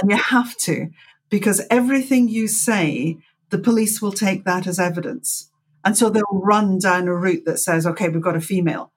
And 0.00 0.10
you 0.10 0.16
have 0.16 0.56
to, 0.58 0.90
because 1.30 1.62
everything 1.70 2.28
you 2.28 2.48
say, 2.48 3.16
the 3.50 3.58
police 3.58 4.02
will 4.02 4.12
take 4.12 4.44
that 4.44 4.66
as 4.66 4.78
evidence. 4.78 5.50
And 5.84 5.96
so 5.96 6.10
they'll 6.10 6.24
run 6.30 6.78
down 6.78 7.06
a 7.06 7.14
route 7.14 7.44
that 7.46 7.58
says, 7.58 7.86
okay, 7.86 8.08
we've 8.08 8.20
got 8.20 8.36
a 8.36 8.40
female. 8.40 8.92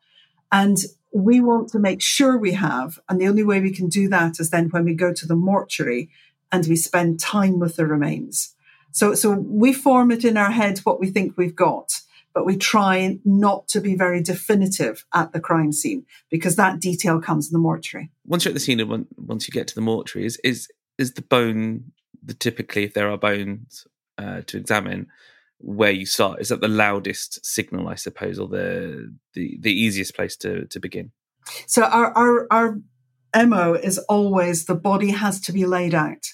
And 0.51 0.77
we 1.13 1.39
want 1.39 1.69
to 1.69 1.79
make 1.79 2.01
sure 2.01 2.37
we 2.37 2.53
have. 2.53 2.99
And 3.07 3.21
the 3.21 3.27
only 3.27 3.43
way 3.43 3.61
we 3.61 3.71
can 3.71 3.89
do 3.89 4.09
that 4.09 4.39
is 4.39 4.49
then 4.49 4.69
when 4.69 4.85
we 4.85 4.95
go 4.95 5.13
to 5.13 5.27
the 5.27 5.35
mortuary 5.35 6.09
and 6.51 6.65
we 6.65 6.75
spend 6.75 7.19
time 7.19 7.59
with 7.59 7.75
the 7.75 7.85
remains. 7.85 8.55
So, 8.91 9.13
so 9.13 9.31
we 9.31 9.71
form 9.71 10.11
it 10.11 10.25
in 10.25 10.35
our 10.35 10.49
head 10.49 10.79
what 10.79 10.99
we 10.99 11.11
think 11.11 11.37
we've 11.37 11.55
got, 11.55 12.01
but 12.33 12.45
we 12.45 12.57
try 12.57 13.19
not 13.25 13.67
to 13.69 13.81
be 13.81 13.95
very 13.95 14.21
definitive 14.21 15.05
at 15.13 15.33
the 15.33 15.39
crime 15.39 15.71
scene 15.71 16.05
because 16.29 16.55
that 16.55 16.79
detail 16.79 17.19
comes 17.19 17.47
in 17.47 17.53
the 17.53 17.59
mortuary. 17.59 18.11
Once 18.25 18.45
you're 18.45 18.51
at 18.51 18.53
the 18.53 18.59
scene 18.59 18.79
and 18.79 19.07
once 19.17 19.47
you 19.47 19.51
get 19.51 19.67
to 19.67 19.75
the 19.75 19.81
mortuary, 19.81 20.25
is 20.25 20.37
is, 20.43 20.67
is 20.97 21.13
the 21.13 21.21
bone 21.21 21.91
the 22.23 22.33
typically 22.33 22.83
if 22.83 22.93
there 22.93 23.09
are 23.09 23.17
bones 23.17 23.87
uh, 24.17 24.41
to 24.47 24.57
examine 24.57 25.07
where 25.59 25.91
you 25.91 26.05
start? 26.05 26.41
Is 26.41 26.49
that 26.49 26.61
the 26.61 26.67
loudest 26.67 27.45
signal, 27.45 27.87
I 27.87 27.95
suppose, 27.95 28.39
or 28.39 28.47
the 28.47 29.13
the, 29.33 29.57
the 29.59 29.73
easiest 29.73 30.15
place 30.15 30.35
to, 30.37 30.65
to 30.65 30.79
begin? 30.79 31.11
So 31.67 31.83
our, 31.83 32.17
our 32.17 32.47
our 32.51 32.79
MO 33.45 33.73
is 33.73 33.97
always 34.09 34.65
the 34.65 34.75
body 34.75 35.11
has 35.11 35.39
to 35.41 35.51
be 35.51 35.65
laid 35.65 35.93
out. 35.93 36.25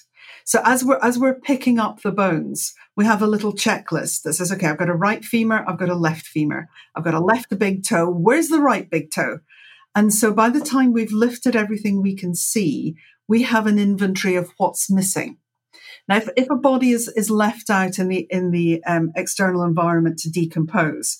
So 0.46 0.62
as 0.64 0.84
we're 0.84 1.00
as 1.02 1.18
we're 1.18 1.34
picking 1.34 1.80
up 1.80 2.02
the 2.02 2.12
bones, 2.12 2.72
we 2.96 3.04
have 3.04 3.20
a 3.20 3.26
little 3.26 3.52
checklist 3.52 4.22
that 4.22 4.34
says, 4.34 4.52
okay, 4.52 4.68
I've 4.68 4.78
got 4.78 4.88
a 4.88 4.94
right 4.94 5.24
femur, 5.24 5.64
I've 5.66 5.78
got 5.78 5.88
a 5.88 5.96
left 5.96 6.24
femur, 6.24 6.68
I've 6.94 7.02
got 7.02 7.14
a 7.14 7.20
left 7.20 7.58
big 7.58 7.82
toe. 7.82 8.08
Where's 8.08 8.48
the 8.48 8.60
right 8.60 8.88
big 8.88 9.10
toe? 9.10 9.40
And 9.96 10.14
so 10.14 10.32
by 10.32 10.50
the 10.50 10.60
time 10.60 10.92
we've 10.92 11.10
lifted 11.10 11.56
everything 11.56 12.00
we 12.00 12.14
can 12.14 12.32
see, 12.32 12.94
we 13.26 13.42
have 13.42 13.66
an 13.66 13.80
inventory 13.80 14.36
of 14.36 14.52
what's 14.56 14.88
missing. 14.88 15.38
Now, 16.08 16.18
if, 16.18 16.28
if 16.36 16.48
a 16.48 16.54
body 16.54 16.90
is, 16.90 17.08
is 17.08 17.28
left 17.28 17.68
out 17.68 17.98
in 17.98 18.06
the, 18.06 18.28
in 18.30 18.52
the 18.52 18.84
um, 18.84 19.10
external 19.16 19.64
environment 19.64 20.20
to 20.20 20.30
decompose, 20.30 21.18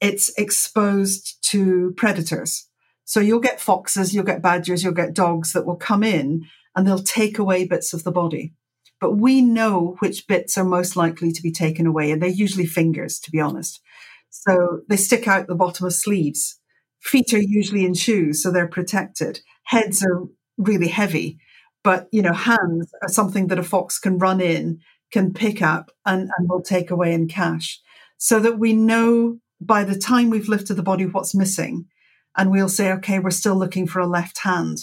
it's 0.00 0.32
exposed 0.38 1.42
to 1.50 1.92
predators. 1.96 2.68
So 3.04 3.18
you'll 3.18 3.40
get 3.40 3.60
foxes, 3.60 4.14
you'll 4.14 4.22
get 4.22 4.42
badgers, 4.42 4.84
you'll 4.84 4.92
get 4.92 5.12
dogs 5.12 5.52
that 5.54 5.66
will 5.66 5.74
come 5.74 6.04
in 6.04 6.46
and 6.76 6.86
they'll 6.86 7.00
take 7.00 7.38
away 7.38 7.66
bits 7.66 7.92
of 7.92 8.04
the 8.04 8.12
body. 8.12 8.54
But 9.00 9.16
we 9.16 9.40
know 9.40 9.96
which 10.00 10.26
bits 10.26 10.58
are 10.58 10.64
most 10.64 10.94
likely 10.94 11.32
to 11.32 11.42
be 11.42 11.50
taken 11.50 11.86
away, 11.86 12.10
and 12.10 12.20
they're 12.20 12.28
usually 12.28 12.66
fingers, 12.66 13.18
to 13.20 13.30
be 13.30 13.40
honest. 13.40 13.80
So 14.28 14.80
they 14.88 14.96
stick 14.96 15.26
out 15.26 15.46
the 15.46 15.54
bottom 15.54 15.86
of 15.86 15.94
sleeves. 15.94 16.58
Feet 17.00 17.32
are 17.32 17.40
usually 17.40 17.84
in 17.84 17.94
shoes, 17.94 18.42
so 18.42 18.50
they're 18.50 18.68
protected. 18.68 19.40
Heads 19.64 20.04
are 20.04 20.24
really 20.58 20.88
heavy. 20.88 21.38
But, 21.82 22.08
you 22.12 22.20
know, 22.20 22.34
hands 22.34 22.90
are 23.02 23.08
something 23.08 23.46
that 23.46 23.58
a 23.58 23.62
fox 23.62 23.98
can 23.98 24.18
run 24.18 24.40
in, 24.40 24.80
can 25.10 25.32
pick 25.32 25.62
up, 25.62 25.90
and, 26.04 26.30
and 26.36 26.48
will 26.48 26.62
take 26.62 26.90
away 26.90 27.14
in 27.14 27.26
cache. 27.26 27.80
So 28.18 28.38
that 28.40 28.58
we 28.58 28.74
know 28.74 29.38
by 29.60 29.84
the 29.84 29.98
time 29.98 30.28
we've 30.28 30.48
lifted 30.48 30.74
the 30.74 30.82
body 30.82 31.06
what's 31.06 31.34
missing. 31.34 31.86
And 32.36 32.50
we'll 32.50 32.68
say, 32.68 32.92
okay, 32.92 33.18
we're 33.18 33.30
still 33.30 33.56
looking 33.56 33.86
for 33.86 33.98
a 33.98 34.06
left 34.06 34.40
hand. 34.40 34.78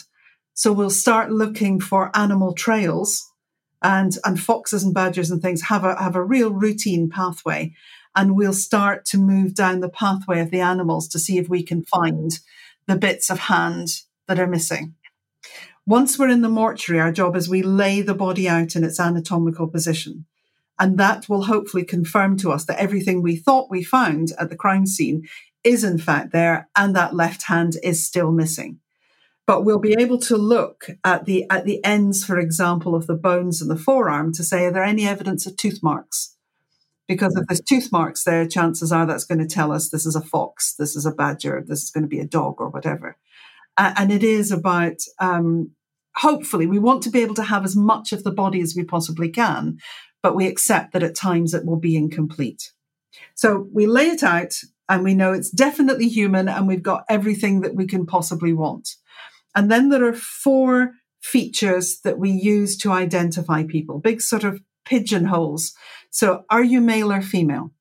So 0.54 0.74
we'll 0.74 0.90
start 0.90 1.32
looking 1.32 1.80
for 1.80 2.12
animal 2.16 2.54
trails 2.54 3.24
and, 3.82 4.18
and 4.26 4.40
foxes 4.40 4.84
and 4.84 4.94
badgers 4.94 5.32
and 5.32 5.42
things 5.42 5.64
have 5.64 5.84
a, 5.84 6.02
have 6.02 6.16
a 6.16 6.24
real 6.24 6.52
routine 6.52 7.10
pathway. 7.10 7.74
And 8.16 8.36
we'll 8.36 8.54
start 8.54 9.06
to 9.06 9.18
move 9.18 9.54
down 9.54 9.80
the 9.80 9.90
pathway 9.90 10.40
of 10.40 10.50
the 10.50 10.62
animals 10.62 11.08
to 11.10 11.20
see 11.20 11.38
if 11.38 11.50
we 11.50 11.62
can 11.62 11.84
find 11.84 12.40
the 12.88 12.96
bits 12.96 13.30
of 13.30 13.40
hand 13.40 13.90
that 14.28 14.40
are 14.40 14.48
missing. 14.48 14.96
Once 15.86 16.18
we're 16.18 16.30
in 16.30 16.42
the 16.42 16.50
mortuary, 16.50 17.00
our 17.00 17.12
job 17.12 17.36
is 17.36 17.48
we 17.48 17.62
lay 17.62 18.02
the 18.02 18.16
body 18.16 18.50
out 18.50 18.76
in 18.76 18.84
its 18.84 19.00
anatomical 19.00 19.68
position. 19.68 20.26
And 20.80 20.98
that 20.98 21.30
will 21.30 21.44
hopefully 21.44 21.84
confirm 21.84 22.38
to 22.38 22.52
us 22.52 22.66
that 22.66 22.80
everything 22.80 23.22
we 23.22 23.36
thought 23.36 23.70
we 23.70 23.84
found 23.84 24.34
at 24.40 24.50
the 24.50 24.56
crime 24.56 24.86
scene 24.86 25.28
is 25.64 25.84
in 25.84 25.98
fact 25.98 26.32
there 26.32 26.70
and 26.76 26.96
that 26.96 27.16
left 27.16 27.44
hand 27.44 27.78
is 27.84 28.06
still 28.06 28.32
missing. 28.32 28.80
But 29.48 29.64
we'll 29.64 29.80
be 29.80 29.96
able 29.98 30.20
to 30.20 30.38
look 30.38 30.90
at 31.04 31.26
the 31.26 31.46
at 31.50 31.66
the 31.66 31.84
ends, 31.84 32.24
for 32.24 32.38
example, 32.38 32.94
of 32.94 33.08
the 33.08 33.16
bones 33.16 33.62
in 33.62 33.70
the 33.70 33.78
forearm 33.78 34.34
to 34.34 34.44
say, 34.44 34.66
are 34.66 34.72
there 34.72 34.84
any 34.84 35.08
evidence 35.08 35.48
of 35.48 35.58
tooth 35.58 35.80
marks? 35.82 36.36
Because 37.08 37.36
if 37.38 37.48
there's 37.48 37.62
tooth 37.62 37.90
marks 37.92 38.26
there, 38.26 38.46
chances 38.46 38.92
are 38.92 39.06
that's 39.06 39.24
going 39.24 39.40
to 39.40 39.48
tell 39.48 39.72
us 39.72 39.90
this 39.90 40.06
is 40.06 40.16
a 40.16 40.22
fox, 40.22 40.76
this 40.76 40.96
is 40.96 41.06
a 41.06 41.12
badger, 41.12 41.64
this 41.66 41.84
is 41.84 41.90
going 41.90 42.04
to 42.04 42.10
be 42.10 42.20
a 42.20 42.28
dog 42.28 42.60
or 42.60 42.70
whatever. 42.70 43.18
and 43.78 44.12
it 44.12 44.24
is 44.24 44.52
about 44.52 44.98
um, 45.20 45.72
hopefully 46.18 46.66
we 46.66 46.80
want 46.80 47.04
to 47.04 47.10
be 47.10 47.22
able 47.22 47.36
to 47.36 47.44
have 47.44 47.64
as 47.64 47.76
much 47.76 48.12
of 48.12 48.24
the 48.24 48.32
body 48.32 48.60
as 48.60 48.76
we 48.76 48.84
possibly 48.84 49.30
can, 49.30 49.78
but 50.22 50.36
we 50.36 50.48
accept 50.48 50.92
that 50.92 51.04
at 51.04 51.16
times 51.16 51.54
it 51.54 51.66
will 51.66 51.80
be 51.80 51.96
incomplete. 51.96 52.72
So 53.36 53.68
we 53.72 53.88
lay 53.88 54.08
it 54.08 54.24
out 54.24 54.56
and 54.90 55.04
we 55.04 55.14
know 55.14 55.32
it's 55.32 55.52
definitely 55.52 56.10
human 56.10 56.50
and 56.50 56.68
we've 56.68 56.84
got 56.84 57.06
everything 57.08 57.62
that 57.62 57.76
we 57.76 57.86
can 57.86 58.06
possibly 58.06 58.52
want. 58.52 58.96
And 59.58 59.72
then 59.72 59.90
there 59.90 60.06
are 60.06 60.14
four 60.14 60.92
features 61.20 62.02
that 62.02 62.20
we 62.20 62.30
use 62.30 62.78
to 62.78 62.92
identify 62.92 63.64
people, 63.64 64.00
big 64.00 64.22
sort 64.22 64.44
of 64.44 64.62
pigeonholes. 64.86 65.74
So 66.12 66.46
are 66.52 66.64
you 66.64 66.80
male 66.80 67.12
or 67.12 67.24
female? 67.24 67.72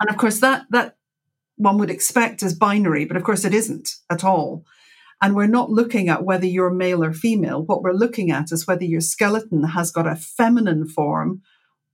And 0.00 0.08
of 0.08 0.16
course 0.16 0.40
that 0.40 0.64
that 0.70 0.96
one 1.56 1.76
would 1.76 1.90
expect 1.90 2.42
is 2.42 2.54
binary, 2.54 3.04
but 3.04 3.18
of 3.18 3.22
course 3.22 3.44
it 3.44 3.52
isn't 3.52 3.90
at 4.08 4.24
all. 4.24 4.64
And 5.20 5.36
we're 5.36 5.46
not 5.46 5.70
looking 5.70 6.08
at 6.08 6.24
whether 6.24 6.46
you're 6.46 6.70
male 6.70 7.04
or 7.04 7.12
female. 7.12 7.62
What 7.62 7.82
we're 7.82 7.92
looking 7.92 8.30
at 8.30 8.50
is 8.50 8.66
whether 8.66 8.84
your 8.84 9.02
skeleton 9.02 9.62
has 9.62 9.90
got 9.90 10.06
a 10.06 10.16
feminine 10.16 10.88
form 10.88 11.42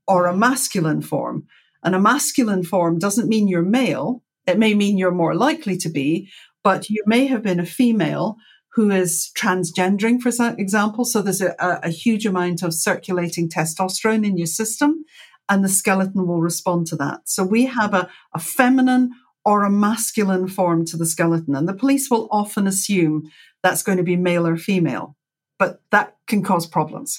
or 0.07 0.27
a 0.27 0.37
masculine 0.37 1.03
form. 1.03 1.49
And 1.83 1.97
a 1.97 2.01
masculine 2.01 2.63
form 2.63 3.01
doesn't 3.01 3.29
mean 3.29 3.49
you're 3.49 3.63
male. 3.63 4.23
It 4.47 4.57
may 4.57 4.73
mean 4.73 4.99
you're 4.99 5.11
more 5.11 5.35
likely 5.35 5.77
to 5.79 5.89
be, 5.89 6.31
but 6.63 6.89
you 6.89 7.03
may 7.07 7.27
have 7.27 7.43
been 7.43 7.59
a 7.59 7.67
female 7.67 8.37
who 8.75 8.91
is 8.91 9.31
transgendering, 9.37 10.21
for 10.21 10.29
example. 10.59 11.05
So 11.05 11.23
there's 11.23 11.41
a, 11.41 11.55
a, 11.59 11.91
huge 11.91 12.25
amount 12.25 12.63
of 12.63 12.73
circulating 12.73 13.49
testosterone 13.49 14.25
in 14.25 14.39
your 14.39 14.47
system, 14.47 15.05
and 15.49 15.65
the 15.65 15.69
skeleton 15.69 16.27
will 16.27 16.41
respond 16.41 16.87
to 16.89 16.97
that. 16.97 17.23
So 17.25 17.43
we 17.45 17.67
have 17.67 17.95
a, 17.95 18.09
a 18.33 18.39
feminine 18.39 19.11
or 19.45 19.65
a 19.65 19.71
masculine 19.71 20.49
form 20.49 20.85
to 20.87 20.97
the 20.97 21.07
skeleton. 21.07 21.57
And 21.57 21.69
the 21.69 21.75
police 21.75 22.11
will 22.11 22.29
often 22.31 22.67
assume 22.67 23.31
that's 23.63 23.83
going 23.83 23.99
to 23.99 24.05
be 24.05 24.17
male 24.17 24.47
or 24.47 24.57
female, 24.57 25.17
but 25.59 25.81
that 25.91 26.17
can 26.27 26.43
cause 26.43 26.67
problems. 26.67 27.19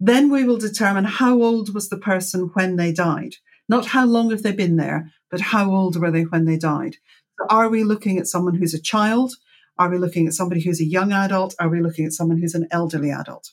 Then 0.00 0.30
we 0.30 0.44
will 0.44 0.58
determine 0.58 1.04
how 1.04 1.42
old 1.42 1.74
was 1.74 1.88
the 1.88 1.98
person 1.98 2.50
when 2.54 2.76
they 2.76 2.92
died. 2.92 3.34
Not 3.68 3.86
how 3.86 4.04
long 4.04 4.30
have 4.30 4.42
they 4.42 4.52
been 4.52 4.76
there, 4.76 5.10
but 5.30 5.40
how 5.40 5.70
old 5.74 6.00
were 6.00 6.10
they 6.10 6.22
when 6.22 6.44
they 6.44 6.58
died. 6.58 6.96
Are 7.50 7.68
we 7.68 7.84
looking 7.84 8.18
at 8.18 8.26
someone 8.26 8.54
who's 8.54 8.74
a 8.74 8.80
child? 8.80 9.34
Are 9.78 9.90
we 9.90 9.98
looking 9.98 10.26
at 10.26 10.34
somebody 10.34 10.62
who's 10.62 10.80
a 10.80 10.84
young 10.84 11.12
adult? 11.12 11.54
Are 11.58 11.68
we 11.68 11.80
looking 11.80 12.06
at 12.06 12.12
someone 12.12 12.38
who's 12.38 12.54
an 12.54 12.68
elderly 12.70 13.10
adult? 13.10 13.52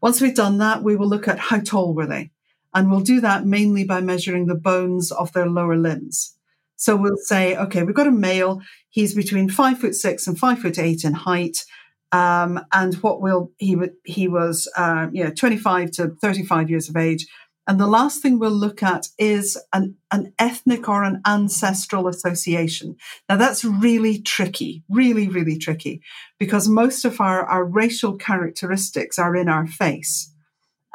Once 0.00 0.20
we've 0.20 0.34
done 0.34 0.58
that, 0.58 0.82
we 0.82 0.96
will 0.96 1.08
look 1.08 1.28
at 1.28 1.38
how 1.38 1.60
tall 1.60 1.94
were 1.94 2.06
they? 2.06 2.30
And 2.74 2.90
we'll 2.90 3.00
do 3.00 3.20
that 3.20 3.46
mainly 3.46 3.84
by 3.84 4.00
measuring 4.00 4.46
the 4.46 4.54
bones 4.54 5.10
of 5.10 5.32
their 5.32 5.48
lower 5.48 5.76
limbs. 5.76 6.36
So 6.76 6.96
we'll 6.96 7.16
say, 7.16 7.56
okay, 7.56 7.82
we've 7.82 7.94
got 7.94 8.06
a 8.06 8.12
male. 8.12 8.62
He's 8.88 9.14
between 9.14 9.50
five 9.50 9.78
foot 9.78 9.94
six 9.94 10.26
and 10.26 10.38
five 10.38 10.60
foot 10.60 10.78
eight 10.78 11.04
in 11.04 11.12
height. 11.12 11.64
Um, 12.12 12.60
and 12.72 12.94
what 12.96 13.20
will 13.20 13.52
he 13.58 13.76
he 14.04 14.26
was 14.28 14.68
uh, 14.76 15.08
you 15.12 15.22
know 15.22 15.30
25 15.30 15.92
to 15.92 16.08
35 16.20 16.68
years 16.68 16.88
of 16.88 16.96
age 16.96 17.26
and 17.70 17.78
the 17.78 17.86
last 17.86 18.20
thing 18.20 18.40
we'll 18.40 18.50
look 18.50 18.82
at 18.82 19.06
is 19.16 19.56
an, 19.72 19.94
an 20.10 20.32
ethnic 20.40 20.88
or 20.88 21.04
an 21.04 21.22
ancestral 21.24 22.08
association. 22.08 22.96
Now 23.28 23.36
that's 23.36 23.64
really 23.64 24.20
tricky, 24.20 24.82
really, 24.88 25.28
really 25.28 25.56
tricky, 25.56 26.02
because 26.36 26.68
most 26.68 27.04
of 27.04 27.20
our, 27.20 27.44
our 27.44 27.64
racial 27.64 28.16
characteristics 28.16 29.20
are 29.20 29.36
in 29.36 29.48
our 29.48 29.68
face. 29.68 30.34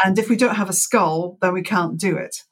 And 0.04 0.20
if 0.20 0.28
we 0.28 0.36
don't 0.36 0.58
have 0.58 0.70
a 0.70 0.74
skull, 0.74 1.38
then 1.42 1.54
we 1.54 1.62
can't 1.62 1.98
do 1.98 2.18
it. 2.18 2.44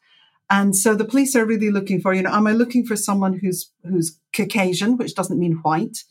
And 0.50 0.74
so 0.74 0.96
the 0.96 1.04
police 1.04 1.36
are 1.36 1.46
really 1.46 1.70
looking 1.70 2.00
for, 2.00 2.14
you 2.14 2.22
know, 2.22 2.32
am 2.32 2.48
I 2.48 2.54
looking 2.54 2.86
for 2.86 2.96
someone 2.96 3.40
who's 3.40 3.72
who's 3.84 4.18
Caucasian, 4.34 4.96
which 4.96 5.16
doesn't 5.16 5.38
mean 5.38 5.60
white? 5.64 6.06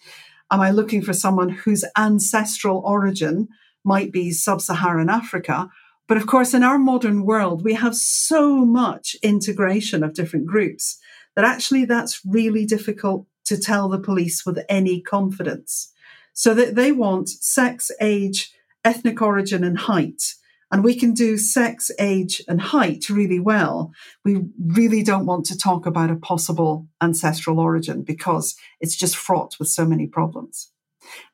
Am 0.50 0.60
I 0.60 0.70
looking 0.70 1.00
for 1.00 1.14
someone 1.14 1.48
whose 1.48 1.82
ancestral 1.96 2.82
origin 2.84 3.48
might 3.84 4.12
be 4.12 4.32
sub-Saharan 4.32 5.08
Africa? 5.08 5.70
But 6.08 6.16
of 6.16 6.26
course, 6.26 6.52
in 6.52 6.62
our 6.62 6.78
modern 6.78 7.24
world, 7.24 7.64
we 7.64 7.74
have 7.74 7.94
so 7.96 8.64
much 8.64 9.16
integration 9.22 10.02
of 10.02 10.14
different 10.14 10.46
groups 10.46 10.98
that 11.36 11.44
actually 11.44 11.84
that's 11.84 12.20
really 12.26 12.66
difficult 12.66 13.26
to 13.46 13.58
tell 13.58 13.88
the 13.88 13.98
police 13.98 14.44
with 14.44 14.58
any 14.68 15.00
confidence. 15.00 15.92
So 16.34 16.54
that 16.54 16.74
they 16.74 16.92
want 16.92 17.28
sex, 17.28 17.90
age, 18.00 18.52
ethnic 18.84 19.20
origin, 19.20 19.64
and 19.64 19.78
height. 19.78 20.22
And 20.70 20.82
we 20.82 20.94
can 20.94 21.12
do 21.12 21.36
sex, 21.36 21.90
age, 21.98 22.42
and 22.48 22.60
height 22.60 23.10
really 23.10 23.38
well. 23.38 23.92
We 24.24 24.44
really 24.58 25.02
don't 25.02 25.26
want 25.26 25.44
to 25.46 25.58
talk 25.58 25.84
about 25.84 26.10
a 26.10 26.16
possible 26.16 26.88
ancestral 27.02 27.60
origin 27.60 28.02
because 28.02 28.56
it's 28.80 28.96
just 28.96 29.16
fraught 29.16 29.58
with 29.58 29.68
so 29.68 29.84
many 29.84 30.06
problems. 30.06 30.71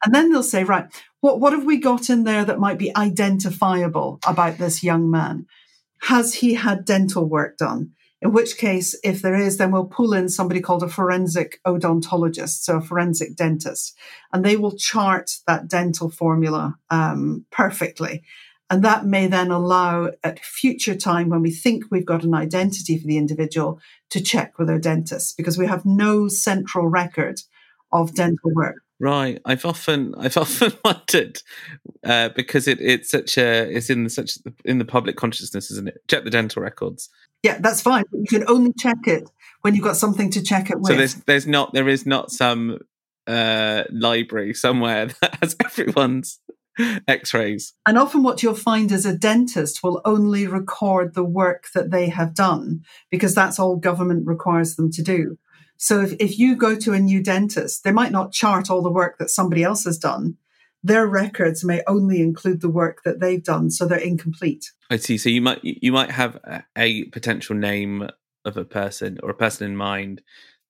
And 0.04 0.14
then 0.14 0.30
they'll 0.30 0.42
say, 0.42 0.64
right, 0.64 0.86
what, 1.20 1.40
what 1.40 1.52
have 1.52 1.64
we 1.64 1.78
got 1.78 2.10
in 2.10 2.24
there 2.24 2.44
that 2.44 2.60
might 2.60 2.78
be 2.78 2.94
identifiable 2.96 4.20
about 4.26 4.58
this 4.58 4.82
young 4.82 5.10
man? 5.10 5.46
Has 6.02 6.34
he 6.34 6.54
had 6.54 6.84
dental 6.84 7.28
work 7.28 7.56
done? 7.56 7.92
In 8.20 8.32
which 8.32 8.56
case, 8.56 8.98
if 9.04 9.22
there 9.22 9.36
is, 9.36 9.58
then 9.58 9.70
we'll 9.70 9.84
pull 9.84 10.12
in 10.12 10.28
somebody 10.28 10.60
called 10.60 10.82
a 10.82 10.88
forensic 10.88 11.60
odontologist, 11.64 12.62
so 12.62 12.78
a 12.78 12.80
forensic 12.80 13.36
dentist, 13.36 13.96
and 14.32 14.44
they 14.44 14.56
will 14.56 14.76
chart 14.76 15.30
that 15.46 15.68
dental 15.68 16.10
formula 16.10 16.76
um, 16.90 17.46
perfectly. 17.52 18.24
And 18.70 18.84
that 18.84 19.06
may 19.06 19.28
then 19.28 19.50
allow 19.50 20.10
at 20.22 20.40
future 20.40 20.96
time 20.96 21.28
when 21.28 21.42
we 21.42 21.50
think 21.50 21.84
we've 21.90 22.04
got 22.04 22.24
an 22.24 22.34
identity 22.34 22.98
for 22.98 23.06
the 23.06 23.16
individual 23.16 23.80
to 24.10 24.20
check 24.20 24.58
with 24.58 24.68
our 24.68 24.78
dentist 24.78 25.36
because 25.36 25.56
we 25.56 25.66
have 25.66 25.86
no 25.86 26.28
central 26.28 26.86
record 26.86 27.40
of 27.92 28.14
dental 28.14 28.52
work. 28.52 28.82
Right. 29.00 29.40
I've 29.44 29.64
often 29.64 30.14
I've 30.18 30.36
often 30.36 30.72
wondered 30.84 31.42
uh, 32.04 32.30
because 32.30 32.68
it, 32.68 32.80
it's 32.80 33.10
such 33.10 33.38
a 33.38 33.70
it's 33.70 33.90
in 33.90 34.08
such 34.08 34.38
in 34.64 34.78
the 34.78 34.84
public 34.84 35.16
consciousness, 35.16 35.70
isn't 35.70 35.88
it? 35.88 36.02
Check 36.08 36.24
the 36.24 36.30
dental 36.30 36.62
records. 36.62 37.08
Yeah, 37.42 37.58
that's 37.60 37.80
fine. 37.80 38.04
You 38.12 38.26
can 38.28 38.44
only 38.48 38.72
check 38.78 38.96
it 39.06 39.30
when 39.60 39.74
you've 39.74 39.84
got 39.84 39.96
something 39.96 40.30
to 40.30 40.42
check 40.42 40.70
it 40.70 40.80
with. 40.80 40.88
So 40.88 40.96
there's 40.96 41.14
there's 41.26 41.46
not 41.46 41.72
there 41.72 41.88
is 41.88 42.04
not 42.04 42.30
some 42.30 42.78
uh, 43.26 43.84
library 43.90 44.54
somewhere 44.54 45.06
that 45.20 45.38
has 45.40 45.56
everyone's 45.64 46.40
x-rays. 47.08 47.74
And 47.86 47.98
often 47.98 48.22
what 48.22 48.42
you'll 48.42 48.54
find 48.54 48.90
is 48.92 49.04
a 49.04 49.16
dentist 49.16 49.82
will 49.82 50.00
only 50.04 50.46
record 50.46 51.14
the 51.14 51.24
work 51.24 51.66
that 51.74 51.90
they 51.90 52.08
have 52.08 52.34
done 52.34 52.84
because 53.10 53.34
that's 53.34 53.58
all 53.58 53.76
government 53.76 54.26
requires 54.26 54.76
them 54.76 54.90
to 54.92 55.02
do. 55.02 55.38
So 55.78 56.02
if, 56.02 56.12
if 56.18 56.38
you 56.38 56.56
go 56.56 56.76
to 56.76 56.92
a 56.92 56.98
new 56.98 57.22
dentist, 57.22 57.84
they 57.84 57.92
might 57.92 58.12
not 58.12 58.32
chart 58.32 58.68
all 58.68 58.82
the 58.82 58.90
work 58.90 59.16
that 59.18 59.30
somebody 59.30 59.62
else 59.62 59.84
has 59.84 59.96
done. 59.96 60.36
Their 60.82 61.06
records 61.06 61.64
may 61.64 61.82
only 61.86 62.20
include 62.20 62.60
the 62.60 62.68
work 62.68 63.02
that 63.04 63.20
they've 63.20 63.42
done, 63.42 63.70
so 63.70 63.86
they're 63.86 63.98
incomplete. 63.98 64.70
I 64.90 64.96
see. 64.96 65.18
So 65.18 65.28
you 65.28 65.40
might 65.40 65.60
you 65.62 65.92
might 65.92 66.10
have 66.10 66.38
a 66.76 67.04
potential 67.06 67.56
name 67.56 68.08
of 68.44 68.56
a 68.56 68.64
person 68.64 69.18
or 69.22 69.30
a 69.30 69.34
person 69.34 69.68
in 69.70 69.76
mind 69.76 70.22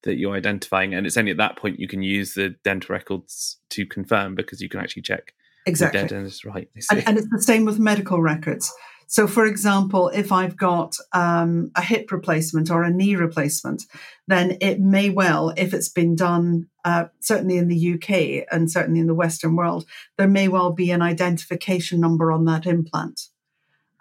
that 0.05 0.17
you're 0.17 0.35
identifying, 0.35 0.95
and 0.95 1.07
it's 1.07 1.17
only 1.17 1.31
at 1.31 1.37
that 1.39 1.57
point 1.57 1.81
you 1.81 1.89
can 1.89 2.03
use 2.03 2.35
the 2.35 2.55
dental 2.65 2.95
records 2.95 3.59
to 3.71 3.85
confirm 3.85 4.35
because 4.35 4.63
you 4.63 4.69
can 4.69 4.81
actually 4.81 5.03
check 5.03 5.35
exactly. 5.67 6.03
The 6.03 6.09
dentist, 6.09 6.45
right? 6.45 6.69
And, 6.91 7.07
and, 7.07 7.19
it's 7.19 7.29
the 7.31 7.43
same 7.43 7.65
with 7.67 7.79
medical 7.79 8.23
records. 8.23 8.73
So, 9.11 9.27
for 9.27 9.47
example, 9.47 10.11
if 10.11 10.31
I've 10.31 10.59
got 10.59 10.95
um, 11.15 11.71
a 11.75 11.81
hip 11.81 12.13
replacement 12.13 12.71
or 12.71 12.83
a 12.83 12.91
knee 12.91 13.17
replacement, 13.17 13.85
then 14.27 14.59
it 14.61 14.81
may 14.81 15.09
well, 15.09 15.55
if 15.57 15.73
it's 15.73 15.89
been 15.89 16.15
done, 16.15 16.69
uh, 16.85 17.07
certainly 17.21 17.57
in 17.57 17.69
the 17.69 17.95
UK 17.95 18.47
and 18.53 18.71
certainly 18.71 19.01
in 19.01 19.07
the 19.07 19.15
Western 19.15 19.57
world, 19.57 19.87
there 20.19 20.29
may 20.29 20.47
well 20.47 20.73
be 20.73 20.91
an 20.91 21.01
identification 21.01 22.01
number 22.01 22.31
on 22.31 22.45
that 22.45 22.67
implant. 22.67 23.23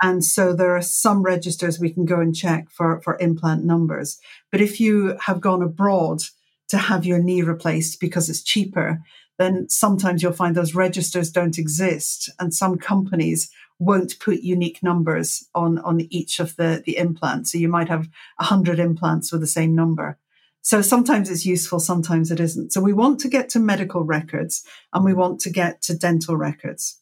And 0.01 0.25
so 0.25 0.51
there 0.51 0.75
are 0.75 0.81
some 0.81 1.23
registers 1.23 1.79
we 1.79 1.89
can 1.89 2.03
go 2.03 2.19
and 2.19 2.35
check 2.35 2.69
for, 2.69 2.99
for 3.01 3.17
implant 3.19 3.63
numbers. 3.63 4.19
But 4.51 4.59
if 4.59 4.77
you 4.81 5.17
have 5.21 5.39
gone 5.39 5.61
abroad 5.61 6.19
to 6.67 6.77
have 6.77 7.05
your 7.05 7.23
knee 7.23 7.43
replaced 7.43 8.01
because 8.01 8.29
it's 8.29 8.43
cheaper, 8.43 8.99
then 9.39 9.69
sometimes 9.69 10.21
you'll 10.21 10.33
find 10.33 10.53
those 10.53 10.75
registers 10.75 11.31
don't 11.31 11.57
exist. 11.57 12.29
And 12.39 12.53
some 12.53 12.77
companies 12.77 13.49
won't 13.79 14.19
put 14.19 14.41
unique 14.41 14.81
numbers 14.81 15.47
on, 15.53 15.79
on 15.79 16.01
each 16.09 16.39
of 16.39 16.55
the, 16.55 16.81
the 16.85 16.97
implants. 16.97 17.51
So 17.51 17.57
you 17.57 17.67
might 17.67 17.89
have 17.89 18.09
100 18.37 18.79
implants 18.79 19.31
with 19.31 19.41
the 19.41 19.47
same 19.47 19.75
number. 19.75 20.17
So 20.61 20.81
sometimes 20.81 21.29
it's 21.29 21.45
useful, 21.45 21.79
sometimes 21.79 22.31
it 22.31 22.39
isn't. 22.39 22.73
So 22.73 22.81
we 22.81 22.93
want 22.93 23.19
to 23.21 23.29
get 23.29 23.49
to 23.49 23.59
medical 23.59 24.03
records 24.03 24.65
and 24.91 25.05
we 25.05 25.13
want 25.13 25.39
to 25.41 25.49
get 25.49 25.81
to 25.83 25.97
dental 25.97 26.35
records. 26.35 26.99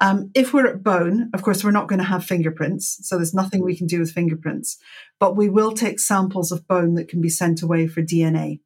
Um, 0.00 0.30
if 0.34 0.54
we're 0.54 0.66
at 0.66 0.82
bone, 0.82 1.30
of 1.34 1.42
course, 1.42 1.64
we're 1.64 1.70
not 1.72 1.88
going 1.88 1.98
to 1.98 2.04
have 2.04 2.24
fingerprints. 2.24 2.98
So 3.02 3.16
there's 3.16 3.34
nothing 3.34 3.62
we 3.62 3.76
can 3.76 3.86
do 3.86 4.00
with 4.00 4.12
fingerprints, 4.12 4.78
but 5.18 5.36
we 5.36 5.48
will 5.48 5.72
take 5.72 6.00
samples 6.00 6.52
of 6.52 6.68
bone 6.68 6.94
that 6.94 7.08
can 7.08 7.20
be 7.20 7.28
sent 7.28 7.62
away 7.62 7.86
for 7.88 8.00
DNA 8.00 8.60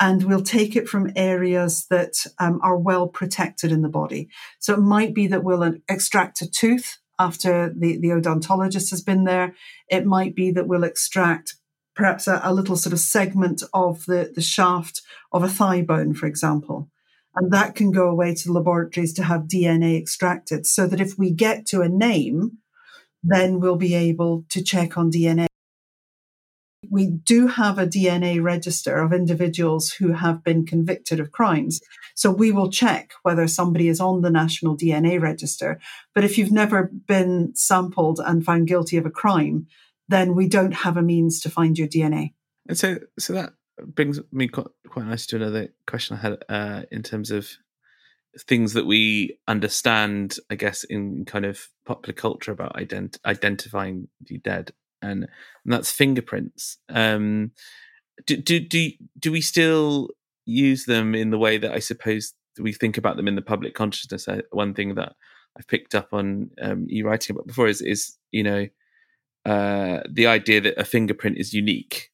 and 0.00 0.24
we'll 0.24 0.42
take 0.42 0.76
it 0.76 0.88
from 0.88 1.12
areas 1.16 1.86
that 1.90 2.14
um, 2.38 2.60
are 2.62 2.76
well 2.76 3.08
protected 3.08 3.72
in 3.72 3.82
the 3.82 3.88
body. 3.88 4.28
So 4.58 4.74
it 4.74 4.80
might 4.80 5.14
be 5.14 5.26
that 5.26 5.42
we'll 5.42 5.74
extract 5.88 6.42
a 6.42 6.50
tooth 6.50 6.98
after 7.18 7.74
the, 7.76 7.98
the 7.98 8.08
odontologist 8.08 8.90
has 8.90 9.02
been 9.02 9.24
there. 9.24 9.54
It 9.88 10.06
might 10.06 10.36
be 10.36 10.50
that 10.52 10.68
we'll 10.68 10.84
extract 10.84 11.56
perhaps 11.96 12.28
a, 12.28 12.40
a 12.44 12.54
little 12.54 12.76
sort 12.76 12.92
of 12.92 13.00
segment 13.00 13.62
of 13.74 14.04
the, 14.06 14.32
the 14.32 14.40
shaft 14.40 15.02
of 15.32 15.42
a 15.42 15.48
thigh 15.48 15.82
bone, 15.82 16.14
for 16.14 16.26
example. 16.26 16.88
And 17.34 17.52
that 17.52 17.74
can 17.74 17.90
go 17.90 18.08
away 18.08 18.34
to 18.34 18.52
laboratories 18.52 19.12
to 19.14 19.24
have 19.24 19.42
DNA 19.42 19.98
extracted 19.98 20.66
so 20.66 20.86
that 20.86 21.00
if 21.00 21.18
we 21.18 21.32
get 21.32 21.66
to 21.66 21.82
a 21.82 21.88
name, 21.88 22.58
then 23.22 23.58
we'll 23.58 23.76
be 23.76 23.94
able 23.94 24.44
to 24.50 24.62
check 24.62 24.96
on 24.96 25.10
DNA 25.10 25.48
we 26.90 27.06
do 27.06 27.48
have 27.48 27.78
a 27.78 27.86
DNA 27.86 28.42
register 28.42 28.98
of 28.98 29.12
individuals 29.12 29.92
who 29.92 30.12
have 30.12 30.44
been 30.44 30.64
convicted 30.64 31.18
of 31.20 31.32
crimes. 31.32 31.80
So 32.14 32.30
we 32.30 32.52
will 32.52 32.70
check 32.70 33.12
whether 33.22 33.46
somebody 33.48 33.88
is 33.88 34.00
on 34.00 34.22
the 34.22 34.30
national 34.30 34.76
DNA 34.76 35.20
register. 35.20 35.80
But 36.14 36.24
if 36.24 36.38
you've 36.38 36.52
never 36.52 36.90
been 37.06 37.54
sampled 37.54 38.20
and 38.24 38.44
found 38.44 38.68
guilty 38.68 38.96
of 38.96 39.06
a 39.06 39.10
crime, 39.10 39.66
then 40.08 40.34
we 40.34 40.48
don't 40.48 40.72
have 40.72 40.96
a 40.96 41.02
means 41.02 41.40
to 41.40 41.50
find 41.50 41.78
your 41.78 41.88
DNA. 41.88 42.32
And 42.66 42.78
so, 42.78 42.98
so 43.18 43.32
that 43.32 43.54
brings 43.94 44.20
me 44.32 44.48
quite, 44.48 44.66
quite 44.88 45.06
nice 45.06 45.26
to 45.26 45.36
another 45.36 45.68
question 45.86 46.16
I 46.16 46.20
had 46.20 46.44
uh, 46.48 46.82
in 46.90 47.02
terms 47.02 47.30
of 47.30 47.48
things 48.40 48.74
that 48.74 48.86
we 48.86 49.38
understand, 49.48 50.36
I 50.50 50.54
guess, 50.54 50.84
in 50.84 51.24
kind 51.24 51.44
of 51.44 51.68
popular 51.86 52.14
culture 52.14 52.52
about 52.52 52.76
ident- 52.76 53.18
identifying 53.24 54.08
the 54.20 54.38
dead 54.38 54.72
and, 55.02 55.24
and 55.64 55.72
that's 55.72 55.90
fingerprints. 55.92 56.78
Um, 56.88 57.52
do, 58.26 58.36
do 58.36 58.60
do 58.60 58.90
do 59.18 59.32
we 59.32 59.40
still 59.40 60.08
use 60.44 60.86
them 60.86 61.14
in 61.14 61.30
the 61.30 61.38
way 61.38 61.58
that 61.58 61.72
I 61.72 61.78
suppose 61.78 62.34
we 62.58 62.72
think 62.72 62.98
about 62.98 63.16
them 63.16 63.28
in 63.28 63.36
the 63.36 63.42
public 63.42 63.74
consciousness? 63.74 64.26
Uh, 64.26 64.42
one 64.50 64.74
thing 64.74 64.94
that 64.96 65.14
I've 65.56 65.68
picked 65.68 65.94
up 65.94 66.08
on 66.12 66.50
um, 66.60 66.86
you 66.88 67.06
writing 67.06 67.34
about 67.34 67.46
before 67.46 67.68
is 67.68 67.80
is 67.80 68.16
you 68.32 68.42
know 68.42 68.66
uh, 69.44 70.00
the 70.10 70.26
idea 70.26 70.60
that 70.60 70.78
a 70.78 70.84
fingerprint 70.84 71.38
is 71.38 71.54
unique. 71.54 72.10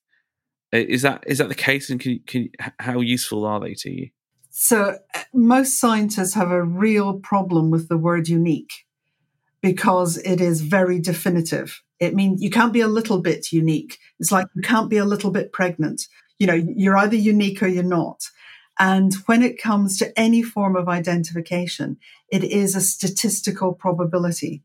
Is 0.72 1.02
that 1.02 1.24
is 1.26 1.38
that 1.38 1.48
the 1.48 1.54
case? 1.54 1.88
And 1.88 2.00
can, 2.00 2.20
can 2.26 2.48
how 2.78 3.00
useful 3.00 3.44
are 3.46 3.60
they 3.60 3.74
to 3.74 3.90
you? 3.90 4.10
So 4.50 4.98
uh, 5.14 5.20
most 5.32 5.80
scientists 5.80 6.34
have 6.34 6.50
a 6.50 6.62
real 6.62 7.18
problem 7.20 7.70
with 7.70 7.88
the 7.88 7.98
word 7.98 8.28
unique 8.28 8.72
because 9.60 10.16
it 10.18 10.40
is 10.40 10.60
very 10.60 10.98
definitive. 10.98 11.82
It 12.04 12.14
means 12.14 12.42
you 12.42 12.50
can't 12.50 12.72
be 12.72 12.80
a 12.80 12.88
little 12.88 13.20
bit 13.20 13.52
unique. 13.52 13.98
It's 14.20 14.32
like 14.32 14.46
you 14.54 14.62
can't 14.62 14.90
be 14.90 14.98
a 14.98 15.04
little 15.04 15.30
bit 15.30 15.52
pregnant. 15.52 16.06
You 16.38 16.46
know, 16.46 16.54
you're 16.54 16.96
either 16.96 17.16
unique 17.16 17.62
or 17.62 17.66
you're 17.66 17.82
not. 17.82 18.24
And 18.78 19.14
when 19.26 19.42
it 19.42 19.60
comes 19.60 19.98
to 19.98 20.18
any 20.18 20.42
form 20.42 20.74
of 20.76 20.88
identification, 20.88 21.98
it 22.28 22.42
is 22.42 22.74
a 22.74 22.80
statistical 22.80 23.72
probability. 23.72 24.62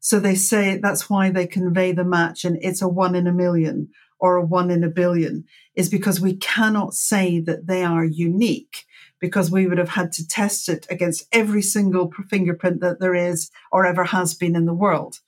So 0.00 0.20
they 0.20 0.34
say 0.34 0.76
that's 0.76 1.08
why 1.08 1.30
they 1.30 1.46
convey 1.46 1.92
the 1.92 2.04
match 2.04 2.44
and 2.44 2.58
it's 2.60 2.82
a 2.82 2.88
one 2.88 3.14
in 3.14 3.26
a 3.26 3.32
million 3.32 3.88
or 4.18 4.36
a 4.36 4.44
one 4.44 4.70
in 4.70 4.84
a 4.84 4.88
billion 4.88 5.44
is 5.74 5.88
because 5.88 6.20
we 6.20 6.36
cannot 6.36 6.94
say 6.94 7.40
that 7.40 7.66
they 7.66 7.82
are 7.82 8.04
unique 8.04 8.84
because 9.18 9.50
we 9.50 9.66
would 9.66 9.78
have 9.78 9.90
had 9.90 10.12
to 10.12 10.26
test 10.26 10.68
it 10.68 10.86
against 10.90 11.26
every 11.32 11.62
single 11.62 12.12
fingerprint 12.28 12.80
that 12.80 13.00
there 13.00 13.14
is 13.14 13.50
or 13.72 13.86
ever 13.86 14.04
has 14.04 14.34
been 14.34 14.54
in 14.54 14.66
the 14.66 14.74
world. 14.74 15.20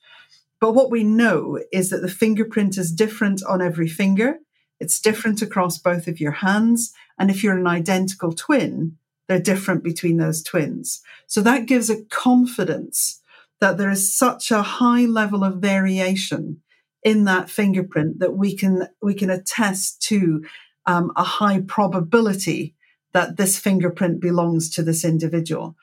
But 0.59 0.73
what 0.73 0.91
we 0.91 1.03
know 1.03 1.59
is 1.71 1.89
that 1.89 2.01
the 2.01 2.09
fingerprint 2.09 2.77
is 2.77 2.91
different 2.91 3.41
on 3.43 3.61
every 3.61 3.87
finger. 3.87 4.39
It's 4.79 4.99
different 4.99 5.41
across 5.41 5.77
both 5.77 6.07
of 6.07 6.19
your 6.19 6.31
hands. 6.31 6.93
And 7.17 7.29
if 7.29 7.43
you're 7.43 7.57
an 7.57 7.67
identical 7.67 8.33
twin, 8.33 8.97
they're 9.27 9.39
different 9.39 9.83
between 9.83 10.17
those 10.17 10.43
twins. 10.43 11.01
So 11.27 11.41
that 11.41 11.65
gives 11.65 11.89
a 11.89 12.03
confidence 12.05 13.21
that 13.59 13.77
there 13.77 13.89
is 13.89 14.15
such 14.15 14.51
a 14.51 14.61
high 14.61 15.05
level 15.05 15.43
of 15.43 15.57
variation 15.57 16.61
in 17.03 17.25
that 17.25 17.49
fingerprint 17.49 18.19
that 18.19 18.35
we 18.35 18.55
can 18.55 18.87
we 19.01 19.13
can 19.13 19.29
attest 19.29 20.01
to 20.03 20.43
um, 20.85 21.11
a 21.15 21.23
high 21.23 21.61
probability 21.61 22.75
that 23.13 23.37
this 23.37 23.57
fingerprint 23.57 24.19
belongs 24.19 24.69
to 24.71 24.83
this 24.83 25.05
individual. 25.05 25.75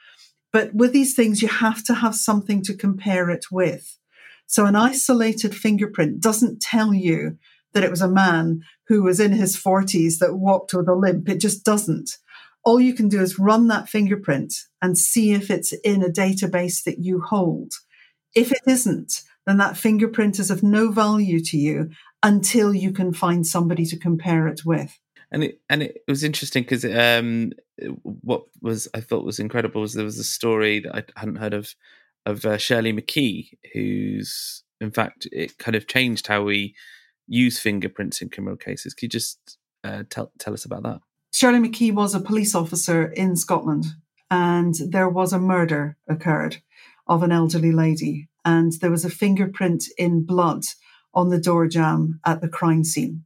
But 0.53 0.75
with 0.75 0.93
these 0.93 1.15
things, 1.15 1.43
you 1.43 1.49
have 1.49 1.85
to 1.85 1.95
have 1.95 2.15
something 2.15 2.62
to 2.62 2.75
compare 2.75 3.31
it 3.31 3.47
with. 3.51 3.99
So 4.47 4.67
an 4.67 4.77
isolated 4.77 5.55
fingerprint 5.55 6.21
doesn't 6.21 6.61
tell 6.61 6.95
you 6.95 7.39
that 7.75 7.85
it 7.85 7.91
was 7.91 8.01
a 8.01 8.09
man 8.09 8.63
who 8.89 9.03
was 9.03 9.21
in 9.21 9.33
his 9.33 9.57
40s 9.57 10.19
that 10.19 10.37
walked 10.37 10.73
with 10.73 10.89
a 10.89 10.95
limp. 10.95 11.29
It 11.29 11.41
just 11.41 11.65
doesn't. 11.65 12.11
All 12.65 12.81
you 12.81 12.95
can 12.95 13.09
do 13.09 13.21
is 13.21 13.39
run 13.39 13.69
that 13.69 13.89
fingerprint 13.89 14.55
and 14.81 14.97
see 14.97 15.33
if 15.33 15.51
it's 15.51 15.73
in 15.85 16.03
a 16.03 16.09
database 16.09 16.83
that 16.85 16.99
you 16.99 17.21
hold. 17.21 17.73
If 18.35 18.53
it 18.53 18.63
isn't, 18.67 19.23
then 19.47 19.59
that 19.59 19.77
fingerprint 19.77 20.39
is 20.39 20.51
of 20.51 20.63
no 20.63 20.91
value 20.91 21.41
to 21.41 21.57
you 21.57 21.91
until 22.23 22.75
you 22.75 22.93
can 22.93 23.13
find 23.13 23.47
somebody 23.47 23.87
to 23.87 23.99
compare 23.99 24.49
it 24.49 24.63
with. 24.65 24.99
And 25.31 25.45
it 25.45 25.61
and 25.69 25.83
it 25.83 26.03
was 26.07 26.23
interesting 26.23 26.63
because 26.63 26.85
um, 26.85 27.53
what 28.03 28.45
was 28.61 28.89
I 28.95 29.01
thought 29.01 29.25
was 29.25 29.39
incredible 29.39 29.81
was 29.81 29.95
there 29.95 30.05
was 30.05 30.19
a 30.19 30.25
story 30.25 30.81
that 30.81 30.95
I 30.95 31.05
hadn't 31.21 31.37
heard 31.37 31.55
of 31.55 31.75
of 32.27 32.45
uh, 32.45 32.59
Shirley 32.59 32.93
McKie, 32.93 33.51
who's 33.73 34.62
in 34.81 34.91
fact 34.91 35.27
it 35.33 35.57
kind 35.57 35.75
of 35.75 35.87
changed 35.87 36.27
how 36.27 36.43
we 36.43 36.75
use 37.27 37.59
fingerprints 37.59 38.21
in 38.21 38.29
criminal 38.29 38.57
cases. 38.57 38.93
Could 38.93 39.05
you 39.05 39.09
just 39.09 39.59
uh, 39.85 40.03
tell 40.11 40.33
tell 40.39 40.53
us 40.53 40.65
about 40.65 40.83
that? 40.83 41.01
Shirley 41.33 41.67
McKie 41.67 41.95
was 41.95 42.15
a 42.15 42.21
police 42.21 42.55
officer 42.55 43.07
in 43.07 43.37
Scotland, 43.37 43.87
and 44.31 44.75
there 44.91 45.09
was 45.09 45.33
a 45.33 45.39
murder 45.39 45.97
occurred 46.09 46.59
of 47.07 47.23
an 47.23 47.33
elderly 47.33 47.73
lady, 47.73 48.29
and 48.45 48.73
there 48.81 48.91
was 48.91 49.05
a 49.05 49.11
fingerprint 49.11 49.85
in 49.97 50.27
blood 50.27 50.62
on 51.15 51.31
the 51.31 51.41
door 51.41 51.67
jamb 51.67 52.21
at 52.27 52.41
the 52.41 52.49
crime 52.49 52.85
scene. 52.85 53.25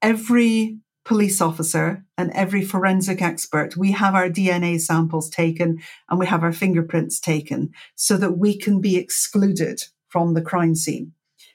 Every 0.00 0.78
police 1.10 1.40
officer 1.40 2.04
and 2.16 2.30
every 2.34 2.64
forensic 2.64 3.20
expert, 3.20 3.76
we 3.76 3.90
have 3.90 4.14
our 4.14 4.28
DNA 4.28 4.80
samples 4.80 5.28
taken 5.28 5.82
and 6.08 6.20
we 6.20 6.26
have 6.26 6.44
our 6.44 6.52
fingerprints 6.52 7.18
taken 7.18 7.72
so 7.96 8.16
that 8.16 8.38
we 8.38 8.56
can 8.56 8.80
be 8.80 8.96
excluded 8.96 9.82
from 10.06 10.34
the 10.34 10.40
crime 10.40 10.76
scene. 10.76 11.10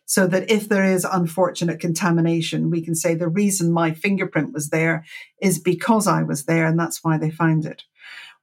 So 0.05 0.27
that 0.27 0.51
if 0.51 0.67
there 0.67 0.83
is 0.83 1.07
unfortunate 1.09 1.79
contamination, 1.79 2.69
we 2.69 2.81
can 2.81 2.95
say 2.95 3.15
the 3.15 3.29
reason 3.29 3.71
my 3.71 3.93
fingerprint 3.93 4.51
was 4.51 4.71
there 4.71 5.05
is 5.41 5.57
because 5.57 6.05
I 6.05 6.23
was 6.23 6.43
there 6.43 6.65
and 6.65 6.77
that's 6.77 7.01
why 7.01 7.17
they 7.17 7.31
found 7.31 7.65
it. 7.65 7.83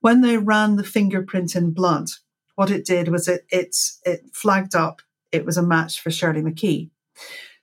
When 0.01 0.22
they 0.22 0.38
ran 0.38 0.77
the 0.77 0.83
fingerprint 0.83 1.55
in 1.55 1.72
blood, 1.75 2.07
what 2.55 2.70
it 2.70 2.87
did 2.87 3.09
was 3.09 3.29
it, 3.29 3.44
it, 3.51 3.77
it 4.07 4.31
flagged 4.33 4.75
up 4.75 5.03
it 5.31 5.44
was 5.44 5.59
a 5.59 5.62
match 5.62 6.01
for 6.01 6.11
Shirley 6.11 6.40
McKie. 6.40 6.88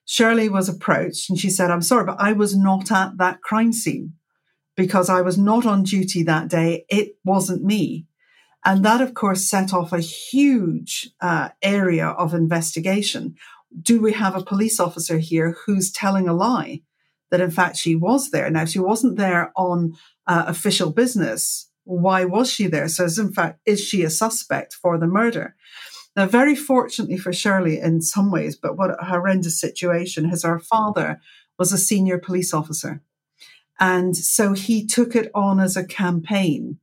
Shirley 0.10 0.50
was 0.50 0.68
approached 0.68 1.30
and 1.30 1.38
she 1.38 1.52
said, 1.52 1.70
I'm 1.70 1.84
sorry, 1.84 2.04
but 2.04 2.20
I 2.20 2.34
was 2.34 2.58
not 2.58 2.92
at 2.92 3.20
that 3.20 3.44
crime 3.44 3.72
scene 3.72 4.14
because 4.76 5.08
I 5.08 5.22
was 5.22 5.38
not 5.38 5.68
on 5.68 5.84
duty 5.84 6.24
that 6.24 6.48
day. 6.48 6.86
It 6.90 7.18
wasn't 7.24 7.64
me. 7.64 8.08
And 8.66 8.84
that, 8.84 9.02
of 9.02 9.14
course, 9.14 9.48
set 9.48 9.72
off 9.72 9.94
a 9.94 10.00
huge 10.00 11.12
uh, 11.22 11.50
area 11.62 12.08
of 12.08 12.34
investigation. 12.34 13.36
Do 13.80 14.02
we 14.02 14.14
have 14.14 14.36
a 14.36 14.44
police 14.44 14.80
officer 14.80 15.20
here 15.20 15.56
who's 15.66 15.92
telling 15.92 16.28
a 16.28 16.34
lie 16.34 16.82
that, 17.30 17.40
in 17.40 17.52
fact, 17.52 17.78
she 17.78 17.96
was 17.96 18.32
there? 18.32 18.50
Now, 18.50 18.64
if 18.64 18.70
she 18.70 18.80
wasn't 18.80 19.16
there 19.16 19.52
on 19.56 19.94
uh, 20.26 20.46
official 20.48 20.92
business. 20.92 21.70
Why 21.84 22.26
was 22.26 22.52
she 22.52 22.66
there? 22.66 22.88
So, 22.88 23.06
in 23.06 23.32
fact, 23.32 23.60
is 23.68 23.80
she 23.80 24.04
a 24.04 24.10
suspect 24.10 24.74
for 24.74 24.98
the 24.98 25.08
murder? 25.08 25.56
Now, 26.16 26.26
very 26.26 26.56
fortunately 26.56 27.18
for 27.18 27.32
Shirley 27.32 27.80
in 27.80 28.02
some 28.02 28.32
ways, 28.32 28.56
but 28.56 28.78
what 28.78 28.92
a 29.00 29.06
horrendous 29.06 29.60
situation, 29.60 30.30
is 30.30 30.44
her 30.44 30.60
father 30.60 31.22
was 31.58 31.72
a 31.72 31.78
senior 31.78 32.18
police 32.18 32.54
officer. 32.54 33.02
And 33.80 34.16
so 34.16 34.54
he 34.54 34.86
took 34.86 35.16
it 35.16 35.32
on 35.34 35.60
as 35.60 35.78
a 35.78 35.86
campaign 35.86 36.80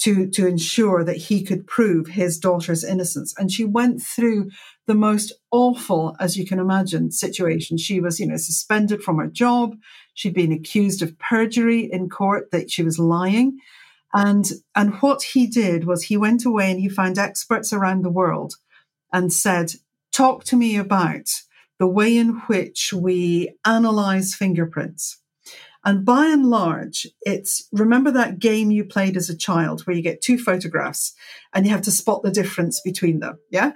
to, 0.00 0.28
to 0.28 0.46
ensure 0.46 1.02
that 1.04 1.16
he 1.16 1.42
could 1.42 1.66
prove 1.66 2.08
his 2.08 2.38
daughter's 2.38 2.84
innocence. 2.84 3.32
And 3.38 3.50
she 3.50 3.64
went 3.64 4.02
through 4.02 4.50
the 4.86 4.94
most 4.94 5.32
awful, 5.50 6.14
as 6.20 6.36
you 6.36 6.44
can 6.46 6.58
imagine, 6.58 7.10
situation. 7.10 7.78
She 7.78 8.00
was, 8.00 8.20
you 8.20 8.26
know, 8.26 8.36
suspended 8.36 9.02
from 9.02 9.18
her 9.18 9.28
job. 9.28 9.76
She'd 10.12 10.34
been 10.34 10.52
accused 10.52 11.00
of 11.00 11.18
perjury 11.18 11.88
in 11.90 12.10
court 12.10 12.50
that 12.50 12.70
she 12.70 12.82
was 12.82 12.98
lying. 12.98 13.58
And, 14.12 14.46
and 14.76 14.94
what 14.96 15.22
he 15.22 15.46
did 15.46 15.86
was 15.86 16.04
he 16.04 16.16
went 16.16 16.44
away 16.44 16.70
and 16.70 16.80
he 16.80 16.88
found 16.88 17.18
experts 17.18 17.72
around 17.72 18.02
the 18.02 18.10
world 18.10 18.56
and 19.14 19.32
said, 19.32 19.70
Talk 20.12 20.44
to 20.44 20.56
me 20.56 20.76
about 20.76 21.30
the 21.78 21.86
way 21.86 22.16
in 22.16 22.40
which 22.46 22.92
we 22.92 23.56
analyze 23.64 24.34
fingerprints. 24.34 25.20
And 25.84 26.04
by 26.04 26.26
and 26.26 26.46
large, 26.46 27.06
it's 27.22 27.68
remember 27.72 28.10
that 28.12 28.38
game 28.38 28.70
you 28.70 28.84
played 28.84 29.16
as 29.16 29.28
a 29.28 29.36
child 29.36 29.82
where 29.82 29.96
you 29.96 30.02
get 30.02 30.20
two 30.20 30.38
photographs 30.38 31.14
and 31.52 31.64
you 31.64 31.72
have 31.72 31.82
to 31.82 31.90
spot 31.90 32.22
the 32.22 32.30
difference 32.30 32.80
between 32.80 33.20
them. 33.20 33.38
Yeah. 33.50 33.72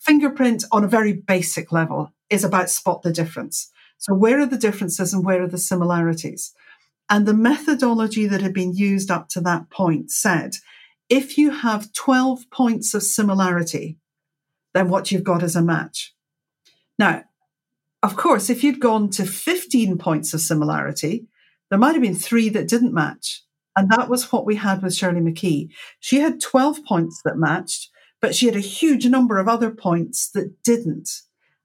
Fingerprint 0.00 0.64
on 0.72 0.84
a 0.84 0.88
very 0.88 1.12
basic 1.12 1.72
level 1.72 2.12
is 2.30 2.44
about 2.44 2.70
spot 2.70 3.02
the 3.02 3.12
difference. 3.12 3.70
So 3.98 4.14
where 4.14 4.40
are 4.40 4.46
the 4.46 4.58
differences 4.58 5.12
and 5.12 5.24
where 5.24 5.42
are 5.42 5.48
the 5.48 5.58
similarities? 5.58 6.52
And 7.10 7.26
the 7.26 7.34
methodology 7.34 8.26
that 8.26 8.42
had 8.42 8.54
been 8.54 8.74
used 8.74 9.10
up 9.10 9.28
to 9.30 9.40
that 9.42 9.70
point 9.70 10.10
said, 10.10 10.56
if 11.08 11.36
you 11.36 11.50
have 11.50 11.92
12 11.92 12.50
points 12.50 12.94
of 12.94 13.02
similarity, 13.02 13.98
then 14.74 14.88
what 14.88 15.10
you've 15.10 15.24
got 15.24 15.42
is 15.42 15.56
a 15.56 15.62
match. 15.62 16.14
Now, 16.98 17.22
of 18.02 18.16
course, 18.16 18.50
if 18.50 18.62
you'd 18.62 18.80
gone 18.80 19.08
to 19.10 19.24
15 19.24 19.96
points 19.98 20.34
of 20.34 20.40
similarity, 20.40 21.26
there 21.70 21.78
might 21.78 21.94
have 21.94 22.02
been 22.02 22.14
three 22.14 22.48
that 22.50 22.68
didn't 22.68 22.92
match. 22.92 23.42
And 23.76 23.90
that 23.90 24.08
was 24.08 24.30
what 24.30 24.46
we 24.46 24.56
had 24.56 24.82
with 24.82 24.94
Shirley 24.94 25.20
McKie. 25.20 25.70
She 26.00 26.18
had 26.18 26.40
12 26.40 26.84
points 26.84 27.20
that 27.24 27.38
matched, 27.38 27.90
but 28.20 28.34
she 28.34 28.46
had 28.46 28.56
a 28.56 28.60
huge 28.60 29.06
number 29.06 29.38
of 29.38 29.48
other 29.48 29.70
points 29.70 30.30
that 30.30 30.62
didn't. 30.62 31.08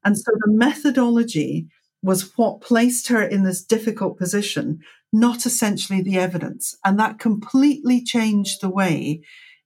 And 0.03 0.17
so 0.17 0.31
the 0.45 0.51
methodology 0.51 1.67
was 2.01 2.37
what 2.37 2.61
placed 2.61 3.09
her 3.09 3.21
in 3.21 3.43
this 3.43 3.63
difficult 3.63 4.17
position, 4.17 4.79
not 5.11 5.45
essentially 5.45 6.01
the 6.01 6.17
evidence. 6.17 6.75
And 6.85 6.97
that 6.99 7.19
completely 7.19 8.03
changed 8.03 8.61
the 8.61 8.69
way 8.69 9.21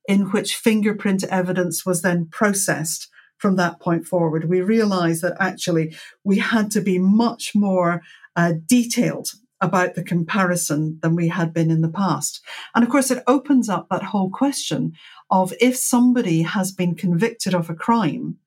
in 0.07 0.31
which 0.31 0.55
fingerprint 0.55 1.23
evidence 1.25 1.85
was 1.85 2.01
then 2.01 2.27
processed 2.31 3.09
from 3.43 3.57
that 3.57 3.81
point 3.81 4.07
forward. 4.07 4.49
We 4.49 4.61
realized 4.61 5.21
that 5.21 5.35
actually 5.37 5.93
we 6.23 6.39
had 6.39 6.71
to 6.71 6.79
be 6.79 6.97
much 6.97 7.53
more 7.53 8.01
uh, 8.37 8.53
detailed 8.65 9.31
about 9.59 9.95
the 9.95 10.03
comparison 10.03 10.97
than 11.01 11.13
we 11.13 11.27
had 11.27 11.53
been 11.53 11.69
in 11.69 11.81
the 11.81 11.89
past. 11.89 12.41
And 12.73 12.85
of 12.85 12.89
course, 12.89 13.11
it 13.11 13.21
opens 13.27 13.67
up 13.67 13.89
that 13.89 14.11
whole 14.11 14.29
question 14.29 14.93
of 15.29 15.53
if 15.59 15.75
somebody 15.75 16.43
has 16.43 16.71
been 16.71 16.95
convicted 16.95 17.53
of 17.53 17.69
a 17.69 17.75
crime 17.75 18.37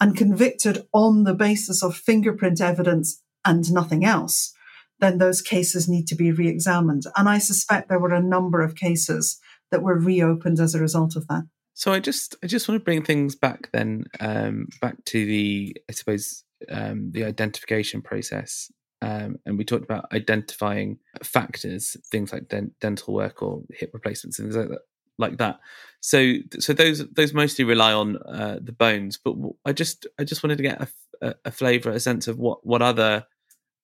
and 0.00 0.16
convicted 0.16 0.86
on 0.92 1.24
the 1.24 1.34
basis 1.34 1.82
of 1.82 1.96
fingerprint 1.96 2.60
evidence 2.60 3.20
and 3.44 3.72
nothing 3.72 4.04
else, 4.04 4.54
then 5.00 5.18
those 5.18 5.42
cases 5.42 5.88
need 5.88 6.06
to 6.06 6.14
be 6.14 6.30
re 6.30 6.46
examined. 6.46 7.02
And 7.16 7.28
I 7.28 7.38
suspect 7.38 7.88
there 7.88 7.98
were 7.98 8.14
a 8.14 8.22
number 8.22 8.62
of 8.62 8.76
cases 8.76 9.40
that 9.72 9.82
were 9.82 9.98
reopened 9.98 10.60
as 10.60 10.76
a 10.76 10.80
result 10.80 11.16
of 11.16 11.26
that. 11.26 11.42
So 11.74 11.92
I 11.92 12.00
just 12.00 12.36
I 12.42 12.46
just 12.46 12.68
want 12.68 12.80
to 12.80 12.84
bring 12.84 13.02
things 13.02 13.34
back 13.34 13.70
then 13.72 14.04
um, 14.20 14.68
back 14.80 15.04
to 15.06 15.26
the 15.26 15.76
I 15.88 15.92
suppose 15.92 16.44
um, 16.70 17.10
the 17.12 17.24
identification 17.24 18.00
process. 18.00 18.70
Um, 19.02 19.36
and 19.44 19.58
we 19.58 19.64
talked 19.64 19.84
about 19.84 20.10
identifying 20.14 20.98
factors, 21.22 21.96
things 22.10 22.32
like 22.32 22.48
dental 22.80 23.12
work 23.12 23.42
or 23.42 23.62
hip 23.70 23.90
replacements, 23.92 24.38
things 24.38 24.56
like 24.56 24.68
that. 24.68 24.80
Like 25.16 25.36
that. 25.36 25.60
So, 26.00 26.34
so 26.58 26.72
those 26.72 27.06
those 27.10 27.32
mostly 27.32 27.64
rely 27.64 27.92
on 27.92 28.16
uh, 28.16 28.58
the 28.60 28.72
bones. 28.72 29.16
But 29.16 29.36
I 29.64 29.72
just 29.72 30.08
I 30.18 30.24
just 30.24 30.42
wanted 30.42 30.56
to 30.56 30.64
get 30.64 30.82
a, 30.82 30.88
a, 31.20 31.34
a 31.44 31.50
flavour, 31.52 31.90
a 31.90 32.00
sense 32.00 32.26
of 32.26 32.38
what 32.38 32.66
what 32.66 32.82
other 32.82 33.26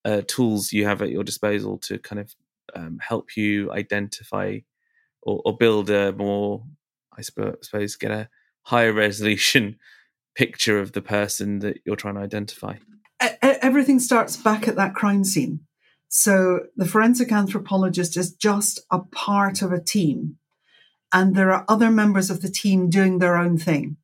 uh, 0.04 0.22
tools 0.26 0.72
you 0.72 0.86
have 0.86 1.02
at 1.02 1.10
your 1.10 1.22
disposal 1.22 1.78
to 1.78 1.98
kind 1.98 2.20
of 2.20 2.34
um, 2.74 2.98
help 3.00 3.36
you 3.36 3.70
identify 3.72 4.58
or, 5.22 5.42
or, 5.44 5.56
build 5.56 5.90
a 5.90 6.12
more, 6.12 6.64
I 7.16 7.22
suppose, 7.22 7.96
get 7.96 8.10
a 8.10 8.28
higher 8.62 8.92
resolution 8.92 9.78
picture 10.34 10.78
of 10.78 10.92
the 10.92 11.02
person 11.02 11.58
that 11.60 11.80
you're 11.84 11.96
trying 11.96 12.14
to 12.14 12.20
identify? 12.20 12.76
Everything 13.42 13.98
starts 13.98 14.36
back 14.36 14.66
at 14.66 14.76
that 14.76 14.94
crime 14.94 15.24
scene. 15.24 15.60
So 16.08 16.66
the 16.76 16.86
forensic 16.86 17.30
anthropologist 17.30 18.16
is 18.16 18.32
just 18.32 18.80
a 18.90 18.98
part 18.98 19.62
of 19.62 19.72
a 19.72 19.80
team, 19.80 20.38
and 21.12 21.36
there 21.36 21.52
are 21.52 21.64
other 21.68 21.90
members 21.90 22.30
of 22.30 22.42
the 22.42 22.50
team 22.50 22.90
doing 22.90 23.18
their 23.18 23.36
own 23.36 23.58
thing. 23.58 23.96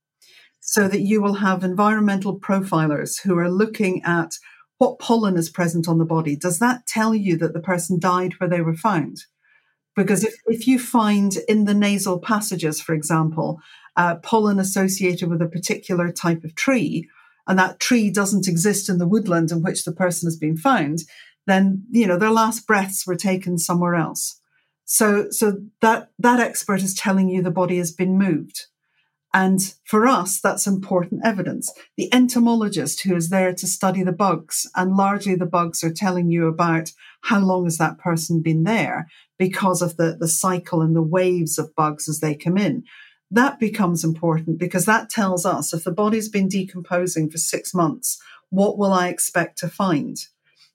So 0.61 0.89
that 0.89 1.01
you 1.01 1.23
will 1.23 1.35
have 1.35 1.63
environmental 1.63 2.39
profilers 2.39 3.23
who 3.23 3.39
are 3.39 3.51
looking 3.51 4.03
at 4.05 4.33
what 4.79 4.99
pollen 4.99 5.37
is 5.37 5.49
present 5.49 5.89
on 5.89 5.99
the 5.99 6.05
body. 6.05 6.37
Does 6.37 6.59
that 6.59 6.87
tell 6.87 7.15
you 7.15 7.37
that 7.39 7.55
the 7.55 7.61
person 7.61 7.99
died 7.99 8.35
where 8.35 8.51
they 8.51 8.61
were 8.61 8.75
found? 8.75 9.23
Because 9.97 10.25
if, 10.25 10.35
if 10.47 10.67
you 10.67 10.79
find 10.79 11.37
in 11.49 11.65
the 11.65 11.75
nasal 11.75 12.19
passages, 12.19 12.81
for 12.81 12.95
example, 12.95 13.61
uh, 13.97 14.17
pollen 14.17 14.59
associated 14.59 15.31
with 15.31 15.41
a 15.41 15.49
particular 15.49 16.13
type 16.13 16.45
of 16.45 16.55
tree, 16.55 17.09
and 17.47 17.59
that 17.59 17.81
tree 17.81 18.11
doesn't 18.11 18.47
exist 18.47 18.89
in 18.89 18.99
the 18.99 19.09
woodland 19.09 19.51
in 19.51 19.63
which 19.63 19.85
the 19.85 19.93
person 19.93 20.27
has 20.27 20.37
been 20.37 20.57
found, 20.57 21.01
then 21.47 21.85
you 21.91 22.07
know 22.07 22.19
their 22.19 22.31
last 22.31 22.67
breaths 22.67 23.07
were 23.07 23.17
taken 23.17 23.57
somewhere 23.57 23.95
else. 23.95 24.41
So, 24.85 25.31
so 25.31 25.59
that 25.81 26.11
that 26.19 26.41
expert 26.41 26.83
is 26.83 26.95
telling 26.95 27.29
you 27.29 27.43
the 27.43 27.51
body 27.51 27.79
has 27.79 27.93
been 27.93 28.19
moved. 28.19 28.67
And 29.37 29.75
for 29.85 30.07
us, 30.07 30.41
that's 30.41 30.67
important 30.67 31.21
evidence. 31.23 31.71
The 31.99 32.09
entomologist 32.11 33.03
who 33.03 33.15
is 33.15 33.29
there 33.29 33.53
to 33.53 33.67
study 33.67 34.03
the 34.03 34.11
bugs, 34.11 34.67
and 34.75 34.97
largely 34.97 35.35
the 35.35 35.45
bugs 35.45 35.85
are 35.85 35.93
telling 35.93 36.31
you 36.31 36.47
about 36.47 36.93
how 37.21 37.41
long 37.41 37.65
has 37.65 37.77
that 37.77 37.99
person 37.99 38.41
been 38.41 38.63
there 38.63 39.09
because 39.39 39.83
of 39.83 39.99
the, 39.99 40.17
the 40.19 40.27
cycle 40.27 40.81
and 40.81 40.97
the 40.97 41.03
waves 41.03 41.59
of 41.59 41.75
bugs 41.77 42.09
as 42.09 42.21
they 42.21 42.35
come 42.35 42.57
in. 42.57 42.85
That 43.31 43.61
becomes 43.61 44.05
important 44.05 44.59
because 44.59 44.87
that 44.87 45.11
tells 45.11 45.45
us 45.45 45.75
if 45.75 45.85
the 45.85 45.93
body's 45.93 46.31
been 46.31 46.49
decomposing 46.49 47.29
for 47.29 47.37
six 47.37 47.75
months, 47.75 48.19
what 48.49 48.79
will 48.79 48.95
I 48.95 49.09
expect 49.09 49.59
to 49.59 49.69
find? 49.69 50.17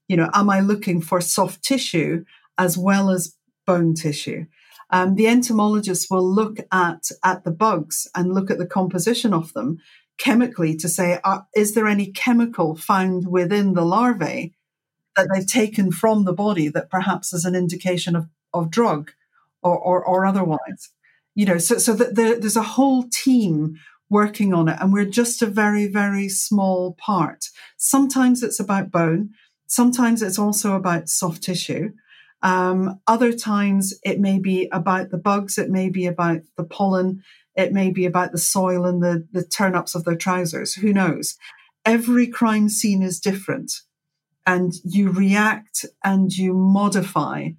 You 0.07 0.17
know, 0.17 0.29
am 0.35 0.51
I 0.51 0.59
looking 0.59 1.01
for 1.01 1.19
soft 1.19 1.63
tissue 1.63 2.25
as 2.59 2.77
well 2.77 3.09
as 3.09 3.35
bone 3.65 3.95
tissue? 3.95 4.45
Um, 4.91 5.15
the 5.15 5.27
entomologists 5.27 6.09
will 6.09 6.27
look 6.27 6.57
at, 6.71 7.09
at 7.23 7.43
the 7.43 7.51
bugs 7.51 8.07
and 8.13 8.33
look 8.33 8.51
at 8.51 8.57
the 8.57 8.65
composition 8.65 9.33
of 9.33 9.53
them 9.53 9.79
chemically 10.17 10.75
to 10.77 10.89
say, 10.89 11.19
uh, 11.23 11.39
is 11.55 11.73
there 11.73 11.87
any 11.87 12.11
chemical 12.11 12.75
found 12.75 13.27
within 13.27 13.73
the 13.73 13.85
larvae 13.85 14.53
that 15.15 15.27
they've 15.33 15.47
taken 15.47 15.91
from 15.91 16.25
the 16.25 16.33
body 16.33 16.67
that 16.67 16.89
perhaps 16.89 17.33
is 17.33 17.45
an 17.45 17.55
indication 17.55 18.15
of, 18.15 18.27
of 18.53 18.69
drug 18.69 19.11
or, 19.63 19.77
or, 19.77 20.05
or 20.05 20.25
otherwise? 20.25 20.91
You 21.33 21.45
know, 21.45 21.57
so, 21.57 21.77
so 21.77 21.93
that 21.93 22.15
there, 22.15 22.39
there's 22.39 22.57
a 22.57 22.61
whole 22.61 23.05
team 23.09 23.79
working 24.09 24.53
on 24.53 24.67
it 24.67 24.77
and 24.81 24.91
we're 24.91 25.05
just 25.05 25.41
a 25.41 25.47
very, 25.47 25.87
very 25.87 26.27
small 26.27 26.93
part. 26.99 27.45
Sometimes 27.77 28.43
it's 28.43 28.59
about 28.59 28.91
bone. 28.91 29.29
Sometimes 29.67 30.21
it's 30.21 30.37
also 30.37 30.75
about 30.75 31.07
soft 31.07 31.41
tissue. 31.41 31.93
Um, 32.43 32.99
other 33.07 33.33
times 33.33 33.93
it 34.03 34.19
may 34.19 34.39
be 34.39 34.67
about 34.71 35.11
the 35.11 35.17
bugs, 35.17 35.57
it 35.57 35.69
may 35.69 35.89
be 35.89 36.05
about 36.05 36.41
the 36.57 36.63
pollen, 36.63 37.23
it 37.55 37.71
may 37.71 37.91
be 37.91 38.05
about 38.05 38.31
the 38.31 38.37
soil 38.37 38.85
and 38.85 39.03
the, 39.03 39.27
the 39.31 39.43
turn 39.43 39.75
ups 39.75 39.95
of 39.95 40.05
their 40.05 40.15
trousers. 40.15 40.73
Who 40.75 40.93
knows? 40.93 41.37
Every 41.85 42.27
crime 42.27 42.69
scene 42.69 43.01
is 43.03 43.19
different, 43.19 43.73
and 44.45 44.73
you 44.83 45.11
react 45.11 45.85
and 46.03 46.31
you 46.31 46.53
modify 46.53 47.49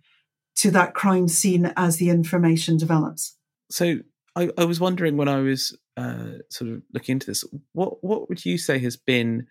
to 0.57 0.71
that 0.71 0.95
crime 0.95 1.29
scene 1.29 1.73
as 1.77 1.97
the 1.97 2.11
information 2.11 2.77
develops. 2.77 3.37
So 3.71 3.99
I, 4.37 4.51
I 4.57 4.65
was 4.65 4.81
wondering 4.81 5.17
when 5.17 5.29
I 5.29 5.41
was 5.41 5.77
uh, 5.97 6.39
sort 6.49 6.71
of 6.71 6.83
looking 6.93 7.15
into 7.15 7.27
this, 7.27 7.45
what 7.73 8.03
what 8.03 8.29
would 8.29 8.45
you 8.45 8.59
say 8.59 8.79
has 8.79 8.97
been 8.97 9.47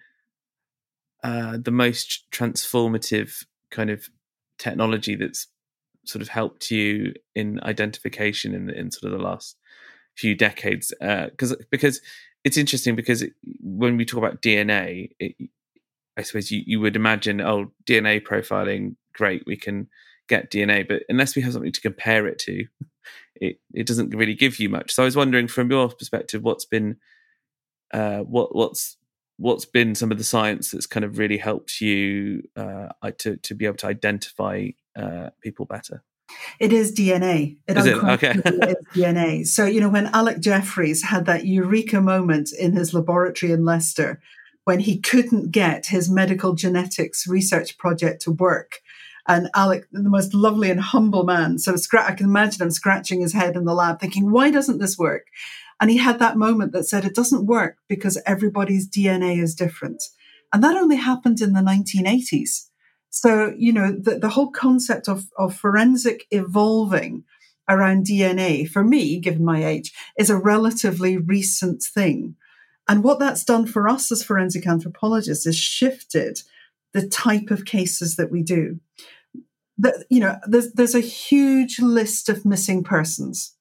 uh, 1.23 1.57
the 1.61 1.71
most 1.71 2.25
transformative 2.31 3.45
kind 3.69 3.89
of 3.89 4.09
technology 4.61 5.15
that's 5.15 5.47
sort 6.05 6.21
of 6.21 6.29
helped 6.29 6.71
you 6.71 7.13
in 7.35 7.59
identification 7.63 8.55
in, 8.55 8.69
in 8.69 8.91
sort 8.91 9.11
of 9.11 9.19
the 9.19 9.25
last 9.25 9.57
few 10.15 10.35
decades? 10.35 10.93
Because 10.99 11.53
uh, 11.53 11.57
because 11.69 12.01
it's 12.43 12.57
interesting 12.57 12.95
because 12.95 13.21
it, 13.21 13.33
when 13.59 13.97
we 13.97 14.05
talk 14.05 14.17
about 14.17 14.41
DNA, 14.41 15.11
it, 15.19 15.35
I 16.17 16.23
suppose 16.23 16.51
you, 16.51 16.63
you 16.65 16.79
would 16.79 16.95
imagine, 16.95 17.41
oh, 17.41 17.71
DNA 17.85 18.21
profiling, 18.21 18.95
great, 19.13 19.43
we 19.45 19.57
can 19.57 19.87
get 20.27 20.51
DNA, 20.51 20.87
but 20.87 21.03
unless 21.09 21.35
we 21.35 21.41
have 21.41 21.53
something 21.53 21.71
to 21.71 21.81
compare 21.81 22.27
it 22.27 22.39
to, 22.39 22.65
it, 23.35 23.59
it 23.73 23.87
doesn't 23.87 24.15
really 24.15 24.35
give 24.35 24.59
you 24.59 24.69
much. 24.69 24.91
So 24.93 25.03
I 25.03 25.05
was 25.05 25.15
wondering, 25.15 25.47
from 25.47 25.69
your 25.69 25.89
perspective, 25.89 26.43
what's 26.43 26.65
been 26.65 26.97
uh, 27.93 28.19
what 28.19 28.55
what's 28.55 28.97
what's 29.41 29.65
been 29.65 29.95
some 29.95 30.11
of 30.11 30.17
the 30.17 30.23
science 30.23 30.71
that's 30.71 30.85
kind 30.85 31.03
of 31.03 31.17
really 31.17 31.37
helped 31.37 31.81
you 31.81 32.43
uh, 32.55 32.89
to 33.17 33.37
to 33.37 33.55
be 33.55 33.65
able 33.65 33.77
to 33.77 33.87
identify 33.87 34.67
uh, 34.95 35.29
people 35.41 35.65
better? 35.65 36.03
It 36.59 36.71
is 36.71 36.93
DNA. 36.93 37.57
It 37.67 37.77
is 37.77 37.85
it? 37.85 37.97
Okay. 37.97 38.29
is 38.45 38.85
DNA. 38.93 39.45
So, 39.45 39.65
you 39.65 39.81
know, 39.81 39.89
when 39.89 40.07
Alec 40.07 40.39
Jeffreys 40.39 41.03
had 41.03 41.25
that 41.25 41.45
eureka 41.45 41.99
moment 41.99 42.51
in 42.57 42.73
his 42.73 42.93
laboratory 42.93 43.51
in 43.51 43.65
Leicester, 43.65 44.21
when 44.63 44.79
he 44.79 44.99
couldn't 44.99 45.51
get 45.51 45.87
his 45.87 46.09
medical 46.09 46.53
genetics 46.53 47.27
research 47.27 47.77
project 47.77 48.21
to 48.21 48.31
work, 48.31 48.79
and 49.27 49.49
Alec, 49.55 49.85
the 49.91 50.09
most 50.09 50.33
lovely 50.33 50.71
and 50.71 50.79
humble 50.79 51.23
man, 51.23 51.59
So 51.59 51.75
I 51.99 52.13
can 52.13 52.25
imagine 52.25 52.61
him 52.61 52.71
scratching 52.71 53.21
his 53.21 53.33
head 53.33 53.55
in 53.55 53.65
the 53.65 53.73
lab, 53.73 53.99
thinking, 53.99 54.31
why 54.31 54.51
doesn't 54.51 54.79
this 54.79 54.97
work? 54.97 55.27
And 55.81 55.89
he 55.89 55.97
had 55.97 56.19
that 56.19 56.37
moment 56.37 56.73
that 56.73 56.85
said, 56.85 57.03
it 57.03 57.15
doesn't 57.15 57.47
work 57.47 57.77
because 57.89 58.21
everybody's 58.27 58.87
DNA 58.87 59.41
is 59.41 59.55
different. 59.55 60.03
And 60.53 60.63
that 60.63 60.77
only 60.77 60.97
happened 60.97 61.41
in 61.41 61.53
the 61.53 61.61
1980s. 61.61 62.67
So, 63.09 63.53
you 63.57 63.73
know, 63.73 63.91
the, 63.91 64.19
the 64.19 64.29
whole 64.29 64.51
concept 64.51 65.09
of, 65.09 65.25
of 65.37 65.55
forensic 65.55 66.27
evolving 66.29 67.23
around 67.67 68.05
DNA, 68.05 68.69
for 68.69 68.83
me, 68.83 69.19
given 69.19 69.43
my 69.43 69.65
age, 69.65 69.91
is 70.17 70.29
a 70.29 70.37
relatively 70.37 71.17
recent 71.17 71.81
thing. 71.81 72.35
And 72.87 73.03
what 73.03 73.19
that's 73.19 73.43
done 73.43 73.65
for 73.65 73.89
us 73.89 74.11
as 74.11 74.23
forensic 74.23 74.67
anthropologists 74.67 75.47
is 75.47 75.57
shifted 75.57 76.41
the 76.93 77.07
type 77.07 77.49
of 77.49 77.65
cases 77.65 78.17
that 78.17 78.31
we 78.31 78.43
do. 78.43 78.79
You 80.09 80.19
know, 80.19 80.37
there's, 80.45 80.73
there's 80.73 80.95
a 80.95 80.99
huge 80.99 81.79
list 81.79 82.29
of 82.29 82.45
missing 82.45 82.83
persons. 82.83 83.55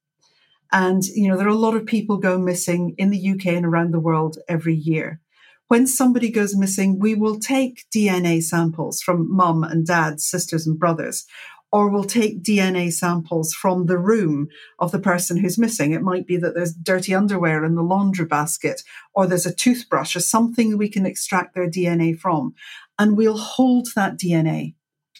And, 0.72 1.04
you 1.04 1.28
know, 1.28 1.36
there 1.36 1.46
are 1.46 1.50
a 1.50 1.54
lot 1.54 1.74
of 1.74 1.86
people 1.86 2.16
go 2.16 2.38
missing 2.38 2.94
in 2.96 3.10
the 3.10 3.30
UK 3.30 3.46
and 3.46 3.66
around 3.66 3.92
the 3.92 4.00
world 4.00 4.38
every 4.48 4.74
year. 4.74 5.20
When 5.68 5.86
somebody 5.86 6.30
goes 6.30 6.56
missing, 6.56 6.98
we 6.98 7.14
will 7.14 7.38
take 7.38 7.86
DNA 7.94 8.42
samples 8.42 9.00
from 9.00 9.34
mum 9.34 9.62
and 9.62 9.86
dad, 9.86 10.20
sisters 10.20 10.66
and 10.66 10.78
brothers, 10.78 11.26
or 11.72 11.88
we'll 11.88 12.04
take 12.04 12.42
DNA 12.42 12.92
samples 12.92 13.54
from 13.54 13.86
the 13.86 13.98
room 13.98 14.48
of 14.78 14.90
the 14.90 14.98
person 14.98 15.36
who's 15.36 15.58
missing. 15.58 15.92
It 15.92 16.02
might 16.02 16.26
be 16.26 16.36
that 16.38 16.54
there's 16.54 16.74
dirty 16.74 17.14
underwear 17.14 17.64
in 17.64 17.76
the 17.76 17.82
laundry 17.82 18.26
basket, 18.26 18.82
or 19.14 19.26
there's 19.26 19.46
a 19.46 19.54
toothbrush 19.54 20.16
or 20.16 20.20
something 20.20 20.76
we 20.76 20.88
can 20.88 21.06
extract 21.06 21.54
their 21.54 21.70
DNA 21.70 22.18
from. 22.18 22.54
And 22.98 23.16
we'll 23.16 23.38
hold 23.38 23.88
that 23.94 24.18
DNA 24.18 24.74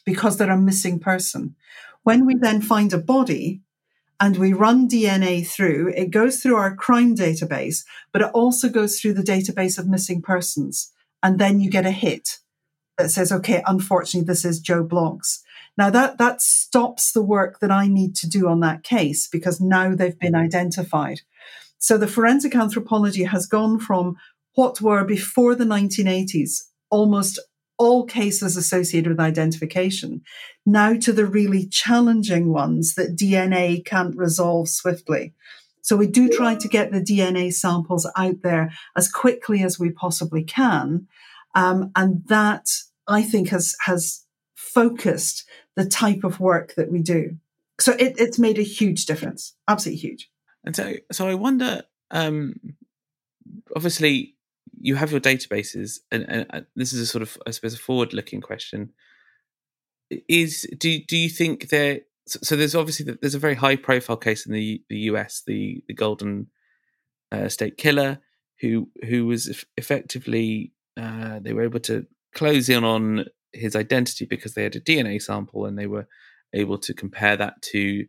because 0.04 0.36
they're 0.36 0.50
a 0.50 0.58
missing 0.58 0.98
person. 0.98 1.54
When 2.02 2.26
we 2.26 2.34
then 2.34 2.60
find 2.60 2.92
a 2.92 2.98
body, 2.98 3.62
and 4.20 4.36
we 4.36 4.52
run 4.52 4.86
DNA 4.86 5.46
through. 5.46 5.92
It 5.96 6.10
goes 6.10 6.40
through 6.40 6.56
our 6.56 6.76
crime 6.76 7.16
database, 7.16 7.84
but 8.12 8.20
it 8.20 8.30
also 8.34 8.68
goes 8.68 9.00
through 9.00 9.14
the 9.14 9.22
database 9.22 9.78
of 9.78 9.88
missing 9.88 10.20
persons. 10.20 10.92
And 11.22 11.38
then 11.38 11.60
you 11.60 11.70
get 11.70 11.86
a 11.86 11.90
hit 11.90 12.38
that 12.98 13.10
says, 13.10 13.32
okay, 13.32 13.62
unfortunately, 13.66 14.26
this 14.26 14.44
is 14.44 14.60
Joe 14.60 14.84
Bloggs. 14.84 15.40
Now 15.78 15.88
that, 15.90 16.18
that 16.18 16.42
stops 16.42 17.12
the 17.12 17.22
work 17.22 17.60
that 17.60 17.70
I 17.70 17.86
need 17.86 18.14
to 18.16 18.28
do 18.28 18.46
on 18.46 18.60
that 18.60 18.84
case 18.84 19.26
because 19.26 19.60
now 19.60 19.94
they've 19.94 20.18
been 20.18 20.34
identified. 20.34 21.22
So 21.78 21.96
the 21.96 22.06
forensic 22.06 22.54
anthropology 22.54 23.24
has 23.24 23.46
gone 23.46 23.78
from 23.78 24.16
what 24.54 24.82
were 24.82 25.04
before 25.04 25.54
the 25.54 25.64
1980s 25.64 26.64
almost 26.90 27.38
all 27.80 28.04
cases 28.04 28.58
associated 28.58 29.08
with 29.08 29.18
identification, 29.18 30.20
now 30.66 30.92
to 30.92 31.14
the 31.14 31.24
really 31.24 31.66
challenging 31.66 32.52
ones 32.52 32.94
that 32.94 33.16
DNA 33.16 33.82
can't 33.82 34.14
resolve 34.14 34.68
swiftly. 34.68 35.32
So 35.80 35.96
we 35.96 36.06
do 36.06 36.28
try 36.28 36.56
to 36.56 36.68
get 36.68 36.92
the 36.92 37.00
DNA 37.00 37.54
samples 37.54 38.06
out 38.18 38.42
there 38.42 38.70
as 38.94 39.10
quickly 39.10 39.62
as 39.62 39.78
we 39.78 39.90
possibly 39.90 40.44
can. 40.44 41.08
Um, 41.54 41.90
and 41.96 42.22
that 42.26 42.66
I 43.08 43.22
think 43.22 43.48
has, 43.48 43.74
has 43.86 44.26
focused 44.54 45.48
the 45.74 45.86
type 45.86 46.22
of 46.22 46.38
work 46.38 46.74
that 46.74 46.92
we 46.92 47.00
do. 47.00 47.38
So 47.80 47.92
it, 47.92 48.16
it's 48.18 48.38
made 48.38 48.58
a 48.58 48.62
huge 48.62 49.06
difference, 49.06 49.56
absolutely 49.66 50.02
huge. 50.02 50.30
And 50.64 50.76
so, 50.76 50.96
so 51.10 51.26
I 51.26 51.34
wonder, 51.34 51.82
um, 52.10 52.56
obviously 53.74 54.34
you 54.80 54.96
have 54.96 55.10
your 55.10 55.20
databases, 55.20 56.00
and, 56.10 56.24
and, 56.28 56.66
this 56.74 56.92
is 56.92 57.00
a 57.00 57.06
sort 57.06 57.22
of, 57.22 57.36
I 57.46 57.50
suppose, 57.50 57.74
a 57.74 57.78
forward-looking 57.78 58.40
question. 58.40 58.92
is 60.10 60.66
do 60.78 60.98
do 61.06 61.16
you 61.16 61.28
think 61.28 61.68
there? 61.68 62.00
So 62.26 62.56
there's 62.56 62.74
obviously 62.74 63.16
there's 63.20 63.34
a 63.34 63.40
very 63.40 63.56
high 63.56 63.76
profile 63.76 64.16
case 64.16 64.46
in 64.46 64.52
the 64.52 64.82
the 64.88 64.98
US, 65.10 65.42
the 65.46 65.82
the 65.86 65.94
Golden 65.94 66.48
uh, 67.30 67.48
State 67.48 67.76
Killer, 67.76 68.20
who 68.60 68.88
who 69.06 69.26
was 69.26 69.64
effectively 69.76 70.72
uh, 70.96 71.38
they 71.40 71.52
were 71.52 71.64
able 71.64 71.80
to 71.80 72.06
close 72.34 72.68
in 72.68 72.84
on 72.84 73.24
his 73.52 73.74
identity 73.74 74.24
because 74.24 74.54
they 74.54 74.62
had 74.62 74.76
a 74.76 74.80
DNA 74.80 75.20
sample 75.20 75.66
and 75.66 75.78
they 75.78 75.86
were 75.86 76.06
able 76.52 76.78
to 76.78 76.94
compare 76.94 77.36
that 77.36 77.60
to 77.62 78.06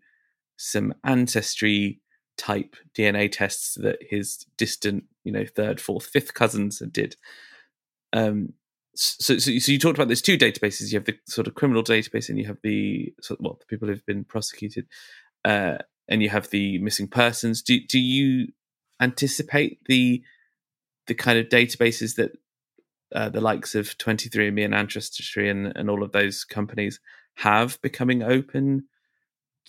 some 0.57 0.93
ancestry 1.03 2.00
type 2.41 2.75
DNA 2.95 3.31
tests 3.31 3.75
that 3.75 3.99
his 4.01 4.47
distant, 4.57 5.03
you 5.23 5.31
know, 5.31 5.45
third, 5.45 5.79
fourth, 5.79 6.07
fifth 6.07 6.33
cousins 6.33 6.79
did. 6.91 7.15
Um, 8.13 8.53
so, 8.95 9.37
so, 9.37 9.59
so 9.59 9.71
you 9.71 9.77
talked 9.77 9.99
about 9.99 10.07
these 10.07 10.23
two 10.23 10.39
databases. 10.39 10.91
You 10.91 10.97
have 10.97 11.05
the 11.05 11.19
sort 11.25 11.45
of 11.45 11.53
criminal 11.53 11.83
database, 11.83 12.29
and 12.29 12.39
you 12.39 12.47
have 12.47 12.57
the 12.63 13.13
well, 13.39 13.57
the 13.59 13.65
people 13.67 13.87
who've 13.87 14.05
been 14.07 14.23
prosecuted, 14.23 14.87
uh, 15.45 15.77
and 16.07 16.23
you 16.23 16.29
have 16.29 16.49
the 16.49 16.79
missing 16.79 17.07
persons. 17.07 17.61
Do 17.61 17.79
do 17.79 17.99
you 17.99 18.47
anticipate 18.99 19.77
the 19.85 20.23
the 21.05 21.13
kind 21.13 21.37
of 21.37 21.47
databases 21.47 22.15
that 22.15 22.31
uh, 23.13 23.29
the 23.29 23.41
likes 23.41 23.75
of 23.75 23.97
23andMe 23.97 24.65
and 24.65 24.73
Ancestry 24.73 25.47
and, 25.49 25.75
and 25.75 25.89
all 25.89 26.01
of 26.01 26.11
those 26.11 26.43
companies 26.43 26.99
have 27.35 27.81
becoming 27.81 28.23
open 28.23 28.85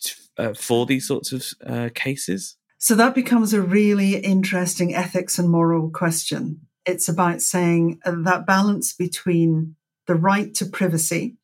to, 0.00 0.14
uh, 0.38 0.54
for 0.54 0.86
these 0.86 1.06
sorts 1.06 1.32
of 1.32 1.44
uh, 1.66 1.88
cases? 1.94 2.56
So 2.82 2.96
that 2.96 3.14
becomes 3.14 3.52
a 3.52 3.62
really 3.62 4.16
interesting 4.16 4.92
ethics 4.92 5.38
and 5.38 5.48
moral 5.48 5.88
question. 5.90 6.62
It's 6.84 7.08
about 7.08 7.40
saying 7.40 8.00
that 8.04 8.44
balance 8.44 8.92
between 8.92 9.76
the 10.08 10.16
right 10.16 10.52
to 10.54 10.66
privacy, 10.66 11.36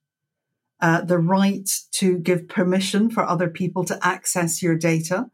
uh, 0.81 1.03
the 1.03 1.21
right 1.21 1.71
to 1.93 2.19
give 2.19 2.49
permission 2.49 3.09
for 3.09 3.23
other 3.23 3.49
people 3.49 3.85
to 3.85 4.05
access 4.05 4.61
your 4.65 4.75
data. 4.75 5.27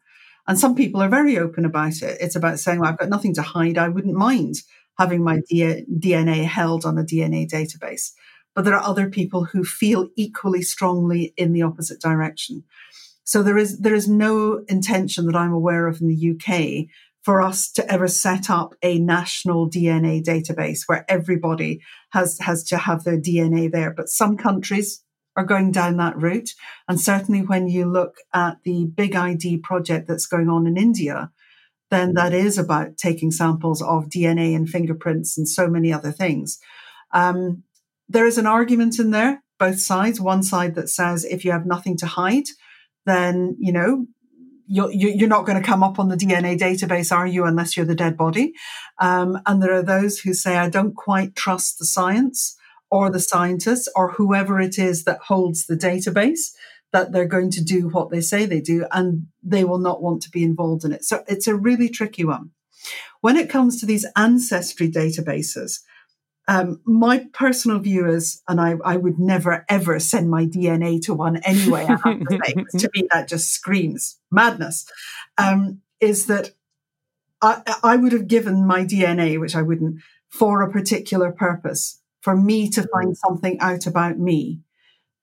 And 0.46 0.58
some 0.58 0.74
people 0.74 1.00
are 1.00 1.08
very 1.08 1.38
open 1.38 1.64
about 1.64 2.02
it. 2.02 2.18
It's 2.20 2.36
about 2.36 2.58
saying, 2.58 2.80
well, 2.80 2.90
I've 2.90 2.98
got 2.98 3.08
nothing 3.08 3.32
to 3.36 3.42
hide. 3.42 3.78
I 3.78 3.88
wouldn't 3.88 4.14
mind 4.14 4.56
having 4.98 5.24
my 5.24 5.40
DNA 5.50 6.44
held 6.44 6.84
on 6.84 6.98
a 6.98 7.02
DNA 7.02 7.48
database. 7.48 8.12
But 8.54 8.66
there 8.66 8.74
are 8.74 8.86
other 8.86 9.08
people 9.08 9.44
who 9.44 9.64
feel 9.64 10.10
equally 10.16 10.60
strongly 10.60 11.32
in 11.38 11.54
the 11.54 11.62
opposite 11.62 12.02
direction. 12.02 12.64
So 13.24 13.42
there 13.42 13.58
is 13.58 13.78
there 13.78 13.94
is 13.94 14.08
no 14.08 14.62
intention 14.68 15.26
that 15.26 15.36
I'm 15.36 15.52
aware 15.52 15.86
of 15.88 16.00
in 16.00 16.08
the 16.08 16.30
UK 16.32 16.86
for 17.22 17.40
us 17.40 17.72
to 17.72 17.90
ever 17.90 18.06
set 18.06 18.50
up 18.50 18.74
a 18.82 18.98
national 18.98 19.68
DNA 19.68 20.22
database 20.22 20.82
where 20.86 21.06
everybody 21.08 21.80
has 22.10 22.38
has 22.40 22.62
to 22.64 22.76
have 22.76 23.04
their 23.04 23.18
DNA 23.18 23.72
there. 23.72 23.92
But 23.92 24.10
some 24.10 24.36
countries 24.36 25.02
are 25.36 25.44
going 25.44 25.72
down 25.72 25.96
that 25.96 26.20
route, 26.20 26.50
and 26.86 27.00
certainly 27.00 27.40
when 27.40 27.66
you 27.66 27.86
look 27.86 28.18
at 28.32 28.58
the 28.64 28.86
Big 28.94 29.16
ID 29.16 29.58
project 29.58 30.06
that's 30.06 30.26
going 30.26 30.48
on 30.48 30.66
in 30.66 30.76
India, 30.76 31.32
then 31.90 32.14
that 32.14 32.32
is 32.32 32.58
about 32.58 32.96
taking 32.98 33.30
samples 33.30 33.82
of 33.82 34.08
DNA 34.08 34.54
and 34.54 34.68
fingerprints 34.68 35.36
and 35.36 35.48
so 35.48 35.66
many 35.66 35.92
other 35.92 36.12
things. 36.12 36.60
Um, 37.12 37.64
there 38.08 38.26
is 38.26 38.38
an 38.38 38.46
argument 38.46 38.98
in 38.98 39.10
there, 39.10 39.42
both 39.58 39.80
sides. 39.80 40.20
One 40.20 40.42
side 40.42 40.74
that 40.74 40.90
says 40.90 41.24
if 41.24 41.44
you 41.44 41.52
have 41.52 41.66
nothing 41.66 41.96
to 41.98 42.06
hide, 42.06 42.44
then, 43.06 43.56
you 43.58 43.72
know, 43.72 44.06
you're, 44.66 44.90
you're 44.90 45.28
not 45.28 45.46
going 45.46 45.60
to 45.60 45.66
come 45.66 45.82
up 45.82 45.98
on 45.98 46.08
the 46.08 46.16
DNA 46.16 46.58
database, 46.58 47.14
are 47.14 47.26
you, 47.26 47.44
unless 47.44 47.76
you're 47.76 47.86
the 47.86 47.94
dead 47.94 48.16
body? 48.16 48.54
Um, 48.98 49.38
and 49.46 49.62
there 49.62 49.74
are 49.74 49.82
those 49.82 50.20
who 50.20 50.32
say, 50.32 50.56
I 50.56 50.70
don't 50.70 50.94
quite 50.94 51.36
trust 51.36 51.78
the 51.78 51.84
science 51.84 52.56
or 52.90 53.10
the 53.10 53.20
scientists 53.20 53.88
or 53.94 54.12
whoever 54.12 54.60
it 54.60 54.78
is 54.78 55.04
that 55.04 55.18
holds 55.26 55.66
the 55.66 55.76
database 55.76 56.52
that 56.92 57.12
they're 57.12 57.26
going 57.26 57.50
to 57.50 57.62
do 57.62 57.88
what 57.88 58.10
they 58.10 58.20
say 58.20 58.46
they 58.46 58.60
do 58.60 58.86
and 58.92 59.26
they 59.42 59.64
will 59.64 59.80
not 59.80 60.00
want 60.00 60.22
to 60.22 60.30
be 60.30 60.44
involved 60.44 60.84
in 60.84 60.92
it. 60.92 61.04
So 61.04 61.24
it's 61.26 61.48
a 61.48 61.56
really 61.56 61.88
tricky 61.88 62.24
one. 62.24 62.50
When 63.20 63.36
it 63.36 63.50
comes 63.50 63.80
to 63.80 63.86
these 63.86 64.06
ancestry 64.16 64.90
databases, 64.90 65.80
um, 66.46 66.80
my 66.84 67.26
personal 67.32 67.78
view 67.78 68.06
is, 68.06 68.42
and 68.46 68.60
I, 68.60 68.74
I, 68.84 68.96
would 68.96 69.18
never 69.18 69.64
ever 69.68 69.98
send 69.98 70.30
my 70.30 70.44
DNA 70.44 71.00
to 71.04 71.14
one 71.14 71.38
anyway. 71.38 71.86
I 71.88 71.96
have 72.04 72.20
to 72.20 72.38
say, 72.44 72.78
to 72.78 72.90
me 72.94 73.08
that 73.10 73.28
just 73.28 73.50
screams 73.50 74.18
madness. 74.30 74.86
Um, 75.38 75.80
is 76.00 76.26
that 76.26 76.50
I, 77.40 77.62
I 77.82 77.96
would 77.96 78.12
have 78.12 78.28
given 78.28 78.66
my 78.66 78.84
DNA, 78.84 79.40
which 79.40 79.56
I 79.56 79.62
wouldn't, 79.62 80.00
for 80.28 80.60
a 80.62 80.70
particular 80.70 81.32
purpose, 81.32 82.00
for 82.20 82.36
me 82.36 82.68
to 82.70 82.86
find 82.88 83.16
something 83.16 83.58
out 83.60 83.86
about 83.86 84.18
me. 84.18 84.60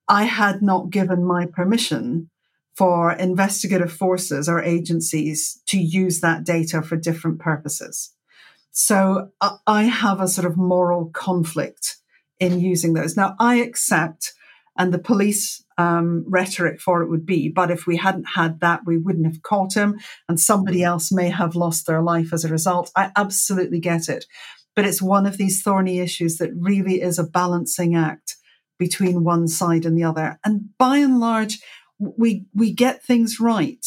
I 0.07 0.23
had 0.23 0.61
not 0.61 0.89
given 0.89 1.23
my 1.23 1.45
permission 1.45 2.29
for 2.75 3.11
investigative 3.11 3.93
forces 3.93 4.49
or 4.49 4.61
agencies 4.61 5.61
to 5.67 5.77
use 5.77 6.19
that 6.21 6.43
data 6.43 6.81
for 6.81 6.95
different 6.95 7.39
purposes. 7.39 8.13
So 8.71 9.29
I 9.67 9.83
have 9.83 10.21
a 10.21 10.27
sort 10.27 10.47
of 10.47 10.57
moral 10.57 11.09
conflict 11.13 11.97
in 12.39 12.59
using 12.59 12.93
those. 12.93 13.17
Now, 13.17 13.35
I 13.39 13.55
accept, 13.55 14.33
and 14.77 14.93
the 14.93 14.99
police 14.99 15.63
um, 15.77 16.23
rhetoric 16.27 16.79
for 16.79 17.01
it 17.01 17.09
would 17.09 17.25
be, 17.25 17.49
but 17.49 17.69
if 17.69 17.85
we 17.85 17.97
hadn't 17.97 18.29
had 18.35 18.61
that, 18.61 18.81
we 18.85 18.97
wouldn't 18.97 19.25
have 19.25 19.43
caught 19.43 19.75
him, 19.75 19.99
and 20.29 20.39
somebody 20.39 20.83
else 20.83 21.11
may 21.11 21.29
have 21.29 21.55
lost 21.55 21.85
their 21.85 22.01
life 22.01 22.33
as 22.33 22.45
a 22.45 22.49
result. 22.49 22.91
I 22.95 23.11
absolutely 23.15 23.79
get 23.79 24.07
it. 24.07 24.25
But 24.75 24.85
it's 24.85 25.01
one 25.01 25.25
of 25.25 25.37
these 25.37 25.61
thorny 25.61 25.99
issues 25.99 26.37
that 26.37 26.51
really 26.57 27.01
is 27.01 27.19
a 27.19 27.25
balancing 27.25 27.95
act 27.95 28.37
between 28.79 29.23
one 29.23 29.47
side 29.47 29.85
and 29.85 29.97
the 29.97 30.03
other. 30.03 30.39
And 30.45 30.69
by 30.77 30.97
and 30.97 31.19
large, 31.19 31.59
we, 31.99 32.45
we 32.53 32.73
get 32.73 33.03
things 33.03 33.39
right. 33.39 33.85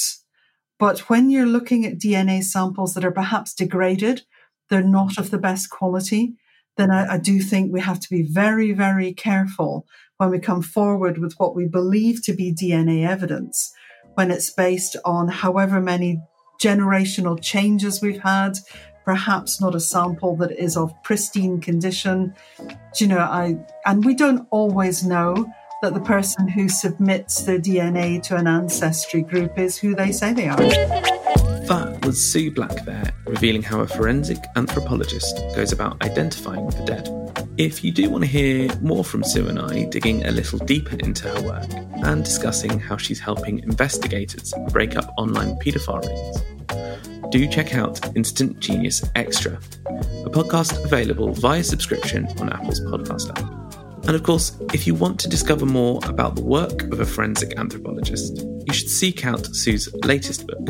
But 0.79 1.09
when 1.09 1.31
you're 1.31 1.47
looking 1.47 1.87
at 1.87 1.99
DNA 1.99 2.44
samples 2.44 2.94
that 2.94 3.05
are 3.05 3.11
perhaps 3.11 3.55
degraded 3.55 4.23
they're 4.70 4.83
not 4.83 5.18
of 5.18 5.31
the 5.31 5.38
best 5.38 5.70
quality, 5.70 6.35
then 6.77 6.90
I, 6.90 7.14
I 7.14 7.18
do 7.18 7.40
think 7.40 7.72
we 7.72 7.81
have 7.81 8.00
to 8.00 8.11
be 8.11 8.22
very, 8.22 8.72
very 8.72 9.12
careful 9.12 9.87
when 10.16 10.31
we 10.31 10.38
come 10.38 10.62
forward 10.62 11.18
with 11.18 11.35
what 11.35 11.55
we 11.55 11.66
believe 11.66 12.22
to 12.24 12.33
be 12.33 12.55
DNA 12.55 13.07
evidence, 13.07 13.72
when 14.14 14.31
it's 14.31 14.50
based 14.50 14.96
on 15.05 15.29
however 15.29 15.81
many 15.81 16.20
generational 16.61 17.40
changes 17.40 18.00
we've 18.00 18.22
had, 18.22 18.59
perhaps 19.05 19.61
not 19.61 19.74
a 19.74 19.81
sample 19.81 20.37
that 20.37 20.53
is 20.53 20.77
of 20.77 20.92
pristine 21.03 21.61
condition. 21.61 22.35
Do 22.59 22.66
you 22.98 23.07
know, 23.09 23.18
I, 23.18 23.57
and 23.85 24.05
we 24.05 24.14
don't 24.14 24.46
always 24.50 25.05
know 25.05 25.46
that 25.83 25.94
the 25.94 26.00
person 26.00 26.48
who 26.48 26.68
submits 26.68 27.42
their 27.42 27.59
DNA 27.59 28.22
to 28.22 28.37
an 28.37 28.46
ancestry 28.46 29.22
group 29.22 29.59
is 29.59 29.77
who 29.77 29.94
they 29.94 30.12
say 30.12 30.33
they 30.33 30.48
are. 30.48 30.57
That 30.57 31.98
was 32.05 32.22
Sue 32.22 32.50
Black 32.50 32.85
there, 32.85 33.12
revealing 33.27 33.63
how 33.63 33.81
a 33.81 33.87
forensic 33.87 34.39
anthropologist 34.57 35.37
goes 35.55 35.73
about 35.73 36.03
identifying 36.03 36.67
the 36.67 36.85
dead. 36.85 37.25
If 37.57 37.85
you 37.85 37.93
do 37.93 38.11
want 38.11 38.25
to 38.25 38.31
hear 38.31 38.69
more 38.81 39.05
from 39.05 39.23
Sue 39.23 39.49
and 39.49 39.59
I 39.59 39.85
digging 39.85 40.25
a 40.27 40.31
little 40.31 40.59
deeper 40.59 40.97
into 40.97 41.29
her 41.29 41.43
work 41.43 41.67
and 42.05 42.25
discussing 42.25 42.79
how 42.81 42.97
she's 42.97 43.21
helping 43.21 43.61
investigators 43.61 44.53
break 44.71 44.97
up 44.97 45.13
online 45.17 45.55
paedophile 45.57 46.05
rings, 46.05 47.31
do 47.31 47.47
check 47.49 47.75
out 47.75 48.17
Instant 48.17 48.61
Genius 48.61 49.05
Extra, 49.15 49.53
a 49.55 50.31
podcast 50.31 50.85
available 50.85 51.33
via 51.33 51.65
subscription 51.65 52.27
on 52.41 52.53
Apple's 52.53 52.81
podcast 52.81 53.31
app. 53.31 53.65
And 54.07 54.15
of 54.15 54.23
course, 54.23 54.57
if 54.73 54.87
you 54.87 54.95
want 54.95 55.19
to 55.21 55.29
discover 55.29 55.65
more 55.65 56.01
about 56.05 56.37
the 56.37 56.43
work 56.43 56.83
of 56.93 57.01
a 57.01 57.07
forensic 57.07 57.59
anthropologist, 57.59 58.37
you 58.67 58.73
should 58.73 58.91
seek 58.91 59.25
out 59.25 59.47
Sue's 59.55 59.89
latest 60.05 60.47
book, 60.47 60.69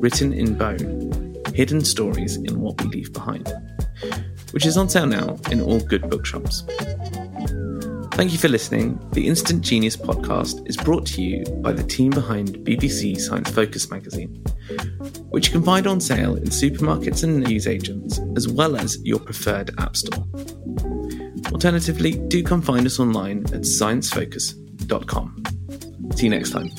Written 0.00 0.32
in 0.32 0.54
Bone 0.54 1.09
Hidden 1.54 1.84
Stories 1.84 2.36
in 2.36 2.60
What 2.60 2.80
We 2.82 2.88
Leave 2.88 3.12
Behind, 3.12 3.52
which 4.52 4.66
is 4.66 4.76
on 4.76 4.88
sale 4.88 5.06
now 5.06 5.36
in 5.50 5.60
all 5.60 5.80
good 5.80 6.08
bookshops. 6.08 6.64
Thank 8.12 8.32
you 8.32 8.38
for 8.38 8.48
listening. 8.48 9.00
The 9.12 9.26
Instant 9.26 9.62
Genius 9.62 9.96
podcast 9.96 10.68
is 10.68 10.76
brought 10.76 11.06
to 11.06 11.22
you 11.22 11.44
by 11.62 11.72
the 11.72 11.82
team 11.82 12.10
behind 12.10 12.58
BBC 12.58 13.18
Science 13.18 13.50
Focus 13.50 13.90
magazine, 13.90 14.44
which 15.30 15.46
you 15.46 15.52
can 15.52 15.62
find 15.62 15.86
on 15.86 16.00
sale 16.00 16.34
in 16.34 16.44
supermarkets 16.44 17.24
and 17.24 17.40
newsagents, 17.40 18.20
as 18.36 18.46
well 18.46 18.76
as 18.76 18.98
your 19.04 19.20
preferred 19.20 19.70
app 19.78 19.96
store. 19.96 20.26
Alternatively, 21.50 22.12
do 22.28 22.42
come 22.42 22.60
find 22.60 22.84
us 22.84 23.00
online 23.00 23.44
at 23.46 23.62
sciencefocus.com. 23.62 25.42
See 26.14 26.26
you 26.26 26.30
next 26.30 26.50
time. 26.50 26.70